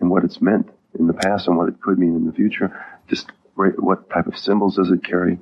[0.00, 0.68] and what it's meant
[0.98, 2.74] in the past and what it could mean in the future.
[3.08, 5.38] Just what type of symbols does it carry?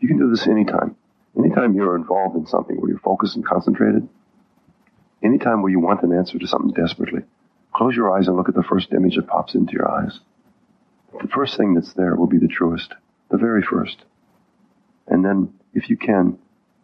[0.00, 0.96] You can do this anytime.
[1.36, 4.08] Anytime you're involved in something where you're focused and concentrated,
[5.22, 7.22] anytime where you want an answer to something desperately,
[7.74, 10.20] close your eyes and look at the first image that pops into your eyes.
[11.20, 12.94] The first thing that's there will be the truest,
[13.30, 14.04] the very first.
[15.06, 16.38] And then, if you can,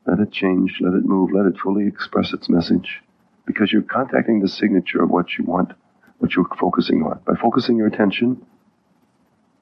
[0.07, 3.03] let it change, let it move, let it fully express its message,
[3.47, 5.72] because you're contacting the signature of what you want,
[6.18, 7.20] what you're focusing on.
[7.26, 8.45] By focusing your attention,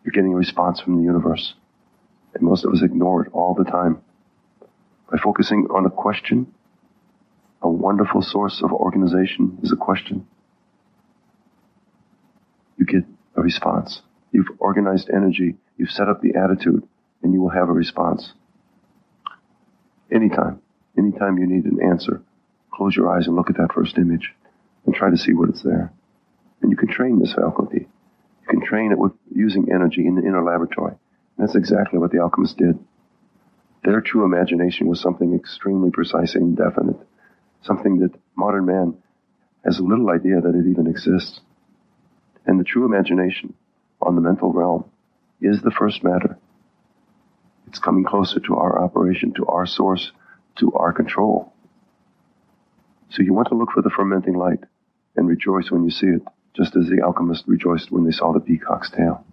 [0.04, 1.54] you're getting a response from the universe.
[2.34, 4.00] And most of us ignore it all the time.
[5.10, 6.54] By focusing on a question,
[7.62, 10.26] a wonderful source of organization is a question.
[12.76, 13.04] You get
[13.36, 14.02] a response.
[14.32, 16.82] You've organized energy, you've set up the attitude,
[17.22, 18.32] and you will have a response.
[20.10, 20.60] Anytime,
[20.98, 22.22] anytime you need an answer,
[22.72, 24.34] close your eyes and look at that first image
[24.84, 25.92] and try to see what it's there.
[26.60, 27.86] And you can train this faculty.
[28.42, 30.94] You can train it with using energy in the inner laboratory.
[31.36, 32.78] And that's exactly what the alchemists did.
[33.84, 36.98] Their true imagination was something extremely precise and definite,
[37.62, 38.96] something that modern man
[39.64, 41.40] has little idea that it even exists.
[42.46, 43.54] And the true imagination
[44.00, 44.84] on the mental realm
[45.40, 46.38] is the first matter.
[47.68, 50.12] It's coming closer to our operation, to our source,
[50.58, 51.52] to our control.
[53.10, 54.60] So you want to look for the fermenting light
[55.16, 56.22] and rejoice when you see it
[56.54, 59.24] just as the alchemist rejoiced when they saw the peacock's tail.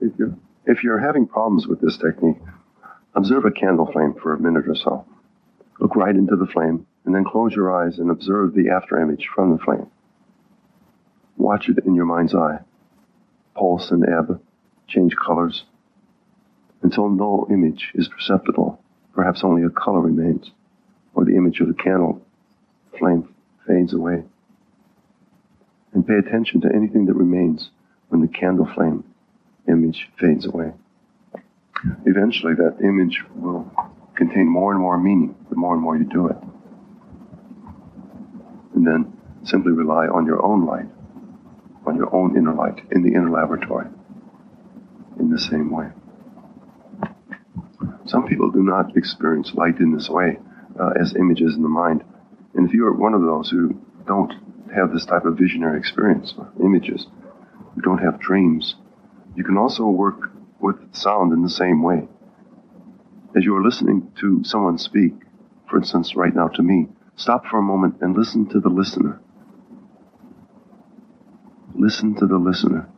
[0.00, 0.36] If you're,
[0.66, 2.36] if you're having problems with this technique,
[3.14, 5.06] observe a candle flame for a minute or so.
[5.78, 9.28] Look right into the flame, and then close your eyes and observe the after image
[9.34, 9.86] from the flame.
[11.36, 12.58] Watch it in your mind's eye.
[13.54, 14.40] Pulse and ebb,
[14.88, 15.64] change colors,
[16.82, 18.80] until no image is perceptible.
[19.14, 20.50] Perhaps only a color remains,
[21.14, 22.22] or the image of the candle
[22.98, 23.28] flame
[23.66, 24.24] fades away.
[25.92, 27.70] And pay attention to anything that remains
[28.08, 29.04] when the candle flame
[29.68, 30.72] image fades away.
[32.04, 33.70] Eventually, that image will
[34.18, 36.36] contain more and more meaning the more and more you do it.
[38.74, 40.86] And then simply rely on your own light,
[41.86, 43.86] on your own inner light in the inner laboratory
[45.18, 45.88] in the same way.
[48.04, 50.38] Some people do not experience light in this way
[50.78, 52.04] uh, as images in the mind
[52.58, 54.32] and if you are one of those who don't
[54.74, 57.06] have this type of visionary experience, images,
[57.74, 58.74] who don't have dreams,
[59.36, 62.08] you can also work with sound in the same way.
[63.36, 65.12] As you are listening to someone speak,
[65.68, 69.20] for instance, right now to me, stop for a moment and listen to the listener.
[71.74, 72.88] Listen to the listener.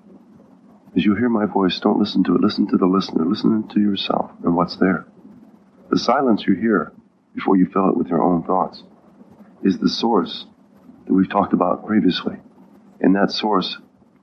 [0.96, 2.40] As you hear my voice, don't listen to it.
[2.40, 3.24] Listen to the listener.
[3.24, 5.06] Listen to yourself and what's there.
[5.90, 6.92] The silence you hear
[7.34, 8.82] before you fill it with your own thoughts
[9.62, 10.46] is the source
[11.06, 12.36] that we've talked about previously.
[13.00, 13.78] And that source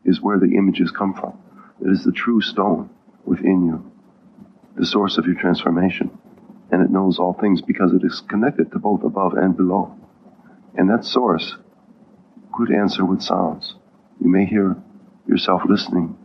[0.06, 1.38] is where the images come from.
[1.82, 2.90] It is the true stone
[3.26, 3.92] within you,
[4.78, 6.18] the source of your transformation.
[6.72, 9.96] And it knows all things because it is connected to both above and below.
[10.76, 11.56] And that source
[12.54, 13.76] could answer with sounds.
[14.22, 14.76] You may hear
[15.28, 16.18] yourself listening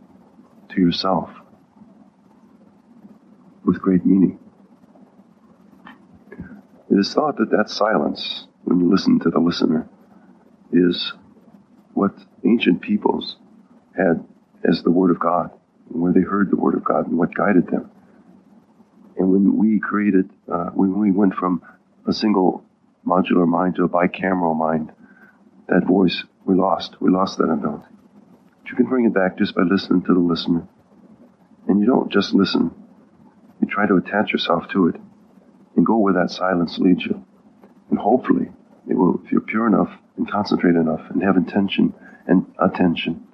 [0.69, 1.29] to yourself
[3.65, 4.39] with great meaning.
[6.89, 9.87] It is thought that that silence when you listen to the listener
[10.71, 11.13] is
[11.93, 12.13] what
[12.45, 13.37] ancient peoples
[13.95, 14.23] had
[14.67, 15.51] as the Word of God
[15.93, 17.89] where they heard the word of God and what guided them.
[19.23, 21.61] And when we created, uh, when we went from
[22.05, 22.65] a single
[23.07, 24.91] modular mind to a bicameral mind,
[25.69, 26.97] that voice we lost.
[26.99, 27.85] We lost that ability.
[28.61, 30.67] But you can bring it back just by listening to the listener.
[31.69, 32.71] And you don't just listen.
[33.61, 34.95] You try to attach yourself to it
[35.77, 37.23] and go where that silence leads you.
[37.89, 38.51] And hopefully,
[38.89, 41.93] it will, if you're pure enough and concentrate enough and have intention
[42.27, 43.25] and attention,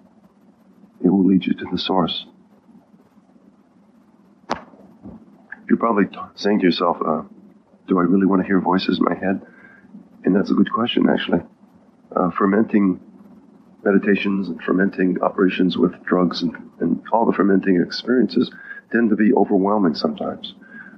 [1.04, 2.28] it will lead you to the source.
[5.70, 6.06] You're probably
[6.36, 7.22] saying to yourself, uh,
[7.88, 9.42] do I really want to hear voices in my head?
[10.26, 11.42] And that's a good question, actually.
[12.16, 13.00] Uh, fermenting
[13.84, 18.52] meditations and fermenting operations with drugs and, and, all the fermenting experiences
[18.92, 20.54] tend to be overwhelming sometimes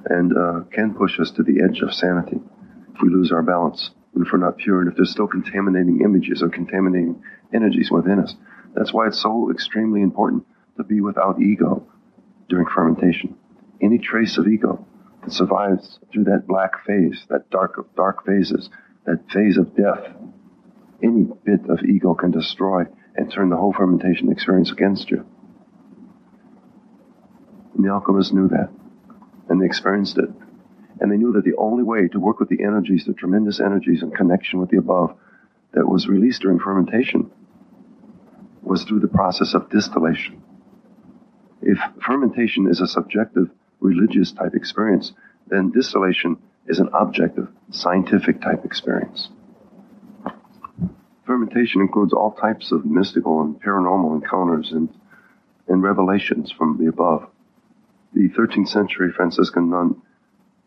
[0.06, 2.40] and uh, can push us to the edge of sanity
[2.96, 6.02] if we lose our balance and if we're not pure and if there's still contaminating
[6.02, 7.22] images or contaminating
[7.54, 8.36] energies within us.
[8.74, 10.46] That's why it's so extremely important
[10.78, 11.86] to be without ego
[12.50, 13.36] during fermentation.
[13.82, 14.86] Any trace of ego
[15.24, 18.70] that survives through that black phase, that dark, dark phases,
[19.06, 20.14] that phase of death,
[21.04, 22.84] any bit of ego can destroy
[23.16, 25.26] and turn the whole fermentation experience against you.
[27.76, 28.70] And the alchemists knew that,
[29.50, 30.30] and they experienced it.
[31.00, 34.04] And they knew that the only way to work with the energies, the tremendous energies
[34.04, 35.18] in connection with the above
[35.74, 37.32] that was released during fermentation,
[38.62, 40.44] was through the process of distillation.
[41.64, 43.50] If fermentation is a subjective,
[43.82, 45.12] religious type experience,
[45.48, 49.30] then distillation is an objective, scientific type experience.
[51.26, 54.90] Fermentation includes all types of mystical and paranormal encounters and,
[55.68, 57.28] and revelations from the above.
[58.14, 60.02] The 13th century Franciscan nun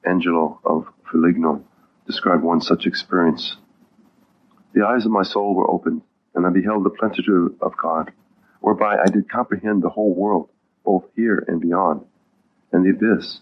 [0.05, 1.65] Angela of Foligno
[2.07, 3.57] described one such experience.
[4.75, 6.03] The eyes of my soul were opened,
[6.35, 8.13] and I beheld the plenitude of God,
[8.61, 10.49] whereby I did comprehend the whole world,
[10.85, 12.05] both here and beyond,
[12.75, 13.41] and the abyss,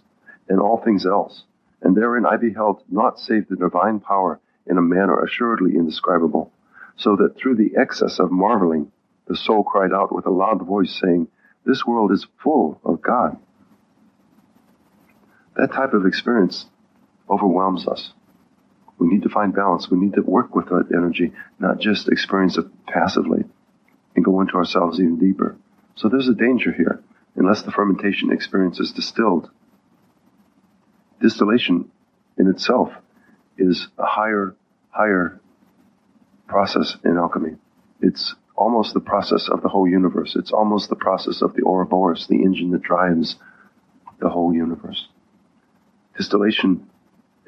[0.49, 1.45] and all things else.
[1.81, 6.53] And therein I beheld naught save the divine power in a manner assuredly indescribable,
[6.97, 8.93] so that through the excess of marveling,
[9.27, 11.29] the soul cried out with a loud voice, saying,
[11.65, 13.39] This world is full of God.
[15.57, 16.67] That type of experience
[17.29, 18.13] overwhelms us.
[18.99, 19.91] We need to find balance.
[19.91, 23.45] We need to work with that energy, not just experience it passively
[24.15, 25.57] and go into ourselves even deeper.
[25.97, 27.03] So there's a danger here,
[27.37, 29.51] unless the fermentation experience is distilled.
[31.21, 31.91] Distillation
[32.39, 32.93] in itself
[33.57, 34.55] is a higher,
[34.91, 35.41] higher
[36.49, 37.57] process in alchemy.
[38.01, 40.37] It's almost the process of the whole universe.
[40.37, 43.37] It's almost the process of the Ouroboros, the engine that drives
[44.21, 45.09] the whole universe.
[46.17, 46.89] Distillation,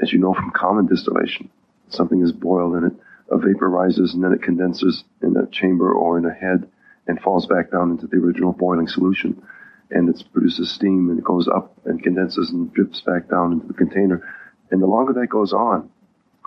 [0.01, 1.51] as you know from common distillation,
[1.89, 5.93] something is boiled and it a vapor rises and then it condenses in a chamber
[5.93, 6.69] or in a head
[7.07, 9.43] and falls back down into the original boiling solution.
[9.91, 13.67] And it produces steam and it goes up and condenses and drips back down into
[13.67, 14.27] the container.
[14.71, 15.91] And the longer that goes on,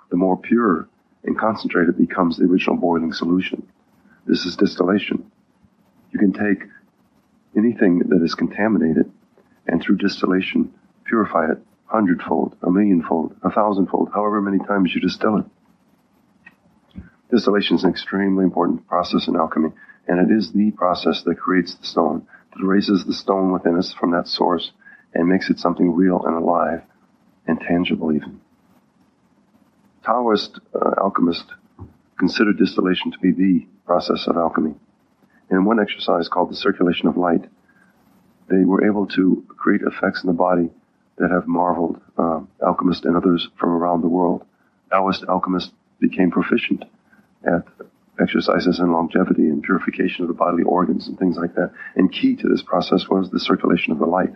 [0.10, 0.88] the more pure
[1.24, 3.68] and concentrated becomes the original boiling solution.
[4.26, 5.32] This is distillation.
[6.12, 6.68] You can take
[7.56, 9.12] anything that is contaminated
[9.68, 10.74] and through distillation
[11.06, 15.46] purify it hundredfold, a millionfold, a thousandfold, however many times you distill it.
[17.32, 19.70] Distillation is an extremely important process in alchemy,
[20.08, 22.28] and it is the process that creates the stone,
[22.62, 24.72] raises the stone within us from that source
[25.14, 26.82] and makes it something real and alive
[27.48, 28.42] and tangible even.
[30.06, 31.52] Taoist uh, alchemists
[32.18, 34.76] consider distillation to be the process of alchemy.
[35.50, 37.46] In one exercise called the circulation of light,
[38.50, 40.70] they were able to create effects in the body
[41.18, 44.46] that have marveled uh, alchemists and others from around the world.
[44.92, 46.86] Taoist alchemists became proficient
[47.46, 47.64] at
[48.20, 51.72] exercises in longevity and purification of the bodily organs and things like that.
[51.96, 54.34] And key to this process was the circulation of the light.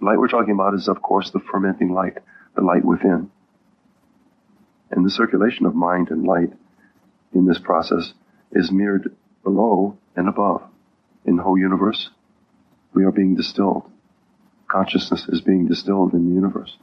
[0.00, 2.18] The light we're talking about is, of course, the fermenting light,
[2.54, 3.30] the light within.
[4.90, 6.52] And the circulation of mind and light
[7.34, 8.12] in this process
[8.52, 10.62] is mirrored below and above.
[11.24, 12.10] In the whole universe,
[12.94, 13.90] we are being distilled
[14.68, 16.76] consciousness is being distilled in the universe.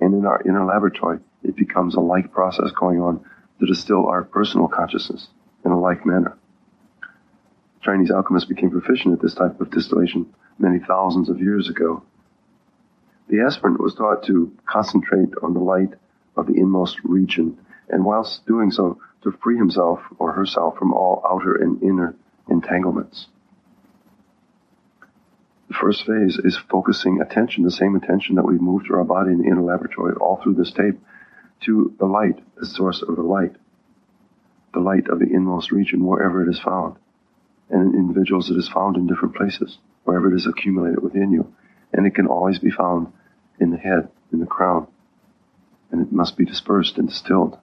[0.00, 3.24] And in our inner laboratory, it becomes a like process going on
[3.60, 5.28] to distill our personal consciousness
[5.64, 6.36] in a like manner.
[7.82, 12.02] Chinese alchemists became proficient at this type of distillation many thousands of years ago.
[13.28, 15.94] The aspirant was taught to concentrate on the light
[16.36, 17.58] of the inmost region,
[17.88, 22.14] and whilst doing so, to free himself or herself from all outer and inner
[22.48, 23.28] entanglements.
[25.68, 29.32] The first phase is focusing attention, the same attention that we move through our body
[29.32, 31.00] in the inner laboratory, all through this tape,
[31.64, 33.56] to the light, the source of the light,
[34.72, 36.96] the light of the inmost region, wherever it is found.
[37.70, 41.52] And in individuals, it is found in different places, wherever it is accumulated within you.
[41.92, 43.12] And it can always be found
[43.60, 44.86] in the head, in the crown.
[45.90, 47.58] And it must be dispersed and distilled.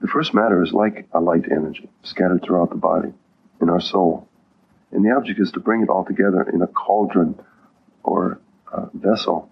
[0.00, 3.12] The first matter is like a light energy scattered throughout the body,
[3.60, 4.28] in our soul.
[4.92, 7.40] And the object is to bring it all together in a cauldron
[8.02, 8.40] or
[8.72, 9.50] a vessel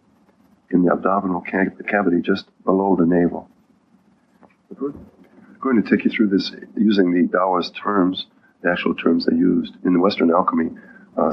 [0.71, 3.49] in the abdominal cavity just below the navel.
[4.81, 4.95] I'm
[5.61, 8.27] going to take you through this using the Taoist terms,
[8.63, 9.75] the actual terms they used.
[9.85, 10.71] In the Western alchemy,
[11.17, 11.33] uh,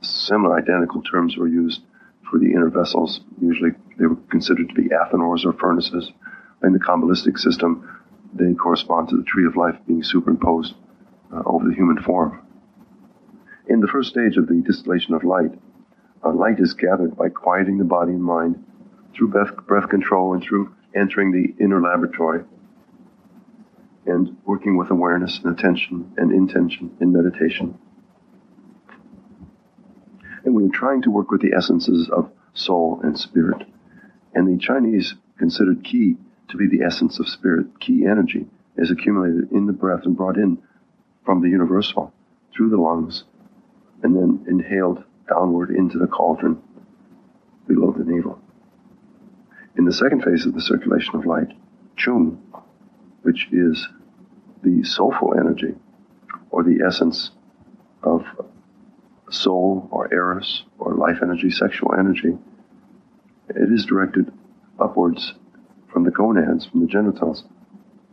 [0.00, 1.82] similar identical terms were used
[2.30, 3.20] for the inner vessels.
[3.40, 6.12] Usually they were considered to be athanors or furnaces.
[6.62, 8.00] In the Kabbalistic system,
[8.32, 10.74] they correspond to the tree of life being superimposed
[11.32, 12.40] uh, over the human form.
[13.68, 15.50] In the first stage of the distillation of light,
[16.24, 18.64] uh, light is gathered by quieting the body and mind
[19.14, 22.44] through breath, breath control and through entering the inner laboratory
[24.10, 27.78] and working with awareness and attention and intention in meditation.
[30.44, 33.62] And we are trying to work with the essences of soul and spirit.
[34.34, 36.16] And the Chinese considered qi
[36.48, 37.78] to be the essence of spirit.
[37.80, 38.46] Qi energy
[38.76, 40.58] is accumulated in the breath and brought in
[41.24, 42.12] from the universal
[42.54, 43.24] through the lungs
[44.02, 46.60] and then inhaled downward into the cauldron
[47.66, 48.40] below the navel.
[49.76, 51.52] In the second phase of the circulation of light,
[51.96, 52.42] Chung,
[53.22, 53.86] which is
[54.62, 55.74] the soulful energy
[56.50, 57.30] or the essence
[58.02, 58.24] of
[59.30, 62.36] soul or eros or life energy, sexual energy,
[63.48, 64.32] it is directed
[64.78, 65.34] upwards
[65.92, 67.44] from the gonads, from the genitals,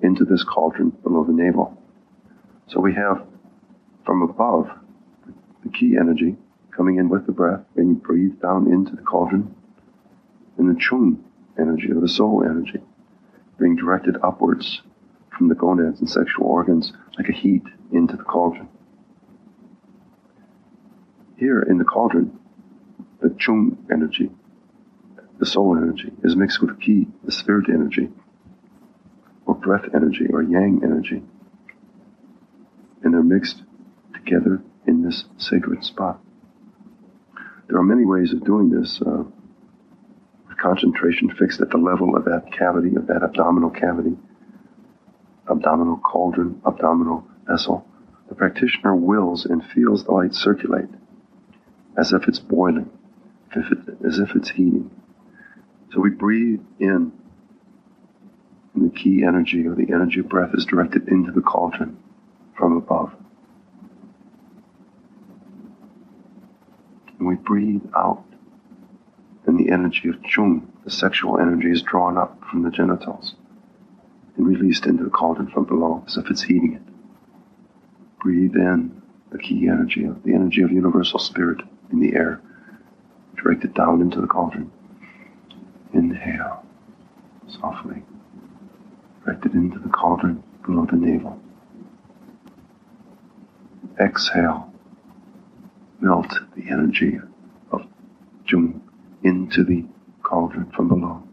[0.01, 1.77] into this cauldron below the navel.
[2.67, 3.25] So we have
[4.05, 4.69] from above
[5.63, 6.35] the qi energy
[6.71, 9.55] coming in with the breath, being breathed down into the cauldron,
[10.57, 11.23] and the chung
[11.57, 12.79] energy or the soul energy
[13.59, 14.81] being directed upwards
[15.37, 18.67] from the gonads and sexual organs like a heat into the cauldron.
[21.37, 22.39] Here in the cauldron,
[23.21, 24.31] the chung energy
[25.39, 28.09] the soul energy, is mixed with qi, the spirit energy,
[29.45, 31.21] or breath energy, or yang energy.
[33.03, 33.63] And they're mixed
[34.13, 36.19] together in this sacred spot.
[37.67, 39.01] There are many ways of doing this.
[39.01, 39.23] Uh,
[40.47, 44.17] with concentration fixed at the level of that cavity, of that abdominal cavity,
[45.49, 47.87] abdominal cauldron, abdominal vessel.
[48.29, 50.89] The practitioner wills and feels the light circulate
[51.97, 52.89] as if it's boiling,
[53.55, 54.91] as if it's heating.
[55.91, 57.11] So we breathe in,
[58.75, 61.97] and the qi energy or the energy of breath is directed into the cauldron
[62.55, 63.13] from above.
[67.17, 68.23] And we breathe out,
[69.47, 73.33] and the energy of chung, the sexual energy, is drawn up from the genitals
[74.37, 76.81] and released into the cauldron from below as if it's heating it.
[78.21, 79.01] Breathe in
[79.31, 81.61] the qi energy, of the energy of universal spirit
[81.91, 82.41] in the air,
[83.35, 84.71] Direct it down into the cauldron.
[85.93, 86.65] Inhale
[87.47, 88.03] softly,
[89.23, 91.39] Direct it into the cauldron below the navel.
[93.99, 94.71] Exhale,
[95.99, 97.19] melt the energy
[97.71, 97.85] of
[98.45, 98.81] Chung
[99.23, 99.85] into the
[100.23, 101.23] cauldron from below.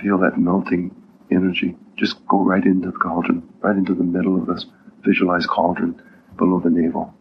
[0.00, 0.94] Feel that melting
[1.30, 4.64] energy just go right into the cauldron, right into the middle of this
[5.04, 6.00] visualized cauldron
[6.38, 7.14] below the navel.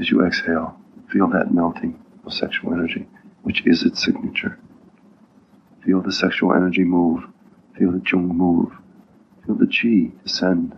[0.00, 0.76] As you exhale,
[1.12, 3.06] feel that melting of sexual energy,
[3.42, 4.58] which is its signature.
[5.84, 7.24] Feel the sexual energy move.
[7.78, 8.72] Feel the chung move.
[9.44, 10.74] Feel the chi descend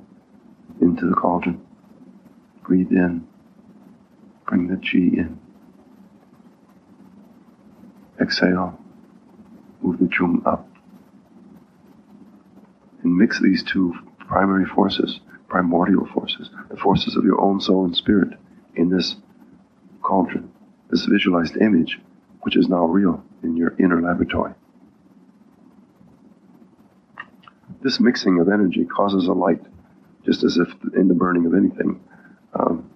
[0.81, 1.65] into the cauldron.
[2.65, 3.27] Breathe in.
[4.45, 5.39] Bring the chi in.
[8.21, 8.77] Exhale.
[9.83, 10.66] Move the chung up.
[13.07, 17.95] And mix these two primary forces, primordial forces, the forces of your own soul and
[17.95, 18.31] spirit
[18.75, 19.15] in this
[20.03, 20.51] cauldron,
[20.91, 22.01] this visualized image,
[22.41, 24.55] which is now real in your inner laboratory.
[27.81, 29.63] This mixing of energy causes a light,
[30.25, 32.01] just as if in the burning of anything,
[32.59, 32.91] um,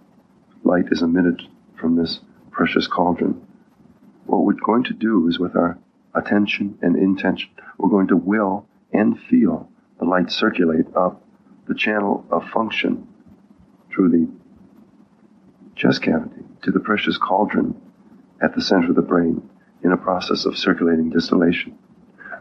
[0.64, 1.40] light is emitted
[1.80, 2.18] from this
[2.50, 3.46] precious cauldron.
[4.26, 5.78] What we're going to do is with our
[6.16, 9.69] attention and intention, we're going to will and feel
[10.00, 11.22] the light circulate up
[11.68, 13.06] the channel of function
[13.92, 14.28] through the
[15.76, 17.80] chest cavity to the precious cauldron
[18.42, 19.48] at the center of the brain
[19.84, 21.78] in a process of circulating distillation.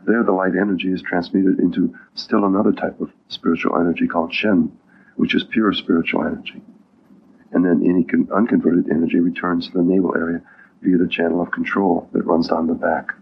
[0.06, 4.72] There, the light energy is transmuted into still another type of spiritual energy called Shen,
[5.18, 6.62] which is pure spiritual energy.
[7.52, 10.42] And then any unconverted energy returns to the navel area
[10.82, 13.14] via the channel of control that runs down the back.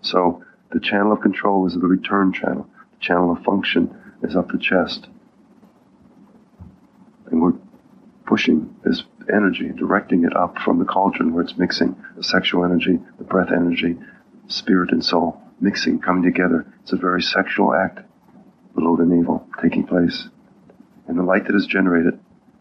[0.00, 0.42] So,
[0.72, 2.66] the channel of control is the return channel.
[2.98, 5.06] The channel of function is up the chest.
[7.30, 7.54] And we're
[8.26, 12.98] pushing this energy, directing it up from the cauldron where it's mixing the sexual energy,
[13.18, 13.98] the breath energy,
[14.48, 16.66] spirit and soul, mixing, coming together.
[16.82, 18.00] It's a very sexual act
[18.74, 20.28] below the navel taking place.
[21.06, 22.18] And the light that is generated,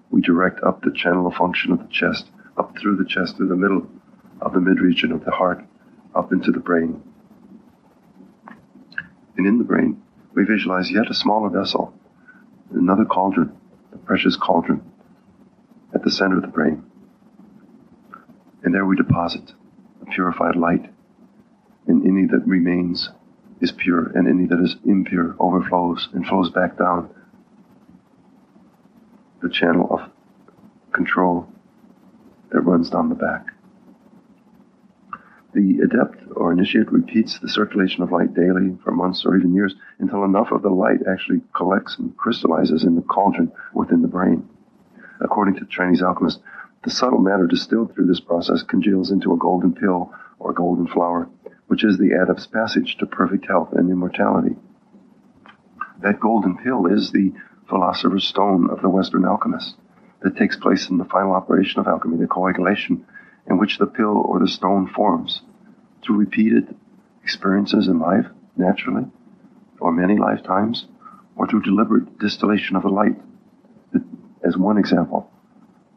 [0.09, 2.27] we direct up the channel of function of the chest,
[2.57, 3.87] up through the chest, through the middle
[4.41, 5.63] of the mid region of the heart,
[6.13, 7.01] up into the brain.
[9.41, 9.99] And in the brain,
[10.35, 11.95] we visualize yet a smaller vessel,
[12.75, 13.51] another cauldron,
[13.89, 14.83] the precious cauldron,
[15.95, 16.83] at the center of the brain.
[18.61, 19.53] And there we deposit
[20.03, 20.93] a purified light,
[21.87, 23.09] and any that remains
[23.59, 27.09] is pure, and any that is impure overflows and flows back down
[29.41, 30.01] the channel of
[30.93, 31.51] control
[32.51, 33.50] that runs down the back.
[35.53, 39.75] The adept or initiate repeats the circulation of light daily for months or even years
[39.99, 44.47] until enough of the light actually collects and crystallizes in the cauldron within the brain.
[45.19, 46.41] According to the Chinese alchemist,
[46.83, 51.27] the subtle matter distilled through this process congeals into a golden pill or golden flower,
[51.67, 54.55] which is the adept's passage to perfect health and immortality.
[56.01, 57.33] That golden pill is the
[57.67, 59.75] philosopher's stone of the Western alchemist
[60.21, 63.05] that takes place in the final operation of alchemy, the coagulation,
[63.47, 65.41] in which the pill or the stone forms
[66.01, 66.75] through repeated
[67.23, 69.05] experiences in life, naturally,
[69.79, 70.85] or many lifetimes,
[71.35, 73.15] or through deliberate distillation of the light,
[74.43, 75.29] as one example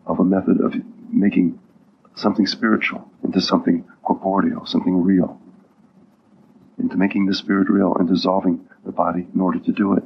[0.06, 0.74] of a method of
[1.10, 1.58] making
[2.14, 5.40] something spiritual into something corporeal, something real,
[6.78, 10.04] into making the spirit real and dissolving the body in order to do it.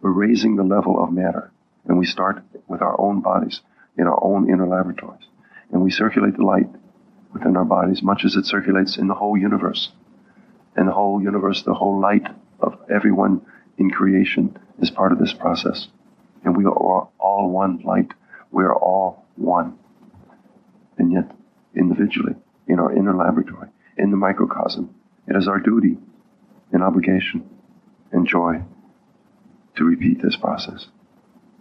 [0.00, 1.50] We're raising the level of matter,
[1.86, 3.62] and we start with our own bodies
[3.96, 5.26] in our own inner laboratories
[5.72, 6.68] and we circulate the light
[7.32, 9.90] within our bodies much as it circulates in the whole universe.
[10.74, 12.26] And the whole universe, the whole light
[12.60, 13.42] of everyone
[13.78, 15.88] in creation is part of this process.
[16.44, 18.12] And we are all one light.
[18.50, 19.78] We are all one.
[20.98, 21.30] And yet,
[21.74, 22.34] individually,
[22.66, 23.68] in our inner laboratory,
[23.98, 24.94] in the microcosm,
[25.26, 25.98] it is our duty
[26.72, 27.48] and obligation
[28.12, 28.62] and joy
[29.76, 30.86] to repeat this process,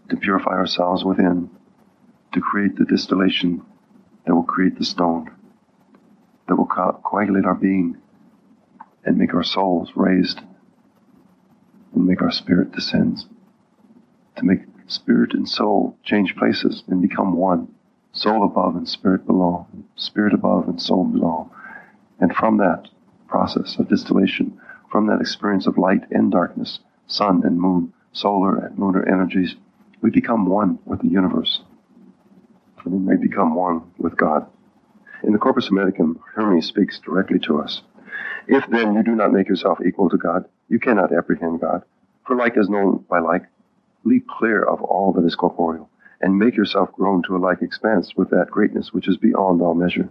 [0.10, 1.49] to purify ourselves within,
[2.34, 3.61] to create the distillation
[4.26, 5.30] that will create the stone,
[6.47, 7.97] that will co- coagulate our being
[9.03, 10.41] and make our souls raised
[11.93, 13.27] and make our spirit descends.
[14.38, 17.73] To make spirit and soul change places and become one.
[18.11, 21.52] Soul above and spirit below, spirit above and soul below.
[22.19, 22.88] And from that
[23.27, 24.60] process of distillation,
[24.91, 29.56] from that experience of light and darkness, sun and moon, solar and lunar energies,
[30.02, 31.61] we become one with the universe
[32.86, 34.48] and we may become one with God.
[35.24, 37.82] In the Corpus Hermeticum, Hermes speaks directly to us.
[38.48, 41.84] If then you do not make yourself equal to God, you cannot apprehend God.
[42.28, 43.44] For like is known by like,
[44.03, 45.90] leap clear of all that is corporeal,
[46.22, 49.74] and make yourself grown to a like expanse with that greatness which is beyond all
[49.74, 50.10] measure.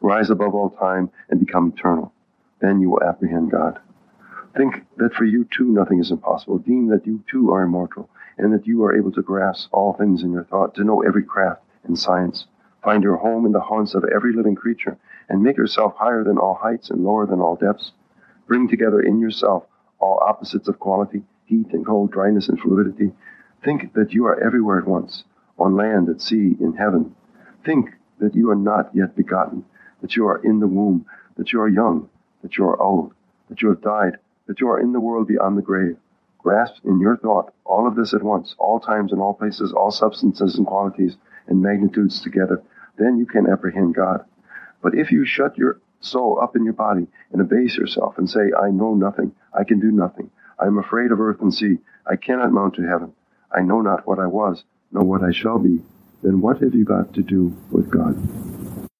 [0.00, 2.12] Rise above all time and become eternal.
[2.60, 3.80] Then you will apprehend God.
[4.56, 6.58] Think that for you too nothing is impossible.
[6.58, 8.08] Deem that you too are immortal,
[8.38, 11.24] and that you are able to grasp all things in your thought, to know every
[11.24, 12.46] craft, in science.
[12.82, 14.96] Find your home in the haunts of every living creature,
[15.28, 17.92] and make yourself higher than all heights and lower than all depths.
[18.46, 19.64] Bring together in yourself
[19.98, 23.12] all opposites of quality, heat and cold, dryness and fluidity.
[23.64, 25.24] Think that you are everywhere at once,
[25.58, 27.14] on land, at sea, in heaven.
[27.64, 27.90] Think
[28.20, 29.64] that you are not yet begotten,
[30.00, 31.06] that you are in the womb,
[31.36, 32.08] that you are young,
[32.42, 33.12] that you are old,
[33.48, 35.96] that you have died, that you are in the world beyond the grave.
[36.38, 39.90] Grasp in your thought all of this at once, all times and all places, all
[39.90, 41.16] substances and qualities,
[41.48, 42.62] and magnitudes together,
[42.98, 44.24] then you can apprehend God.
[44.82, 48.52] But if you shut your soul up in your body and abase yourself and say,
[48.58, 52.16] I know nothing, I can do nothing, I am afraid of earth and sea, I
[52.16, 53.12] cannot mount to heaven,
[53.50, 55.82] I know not what I was, nor what I shall be,
[56.22, 58.55] then what have you got to do with God?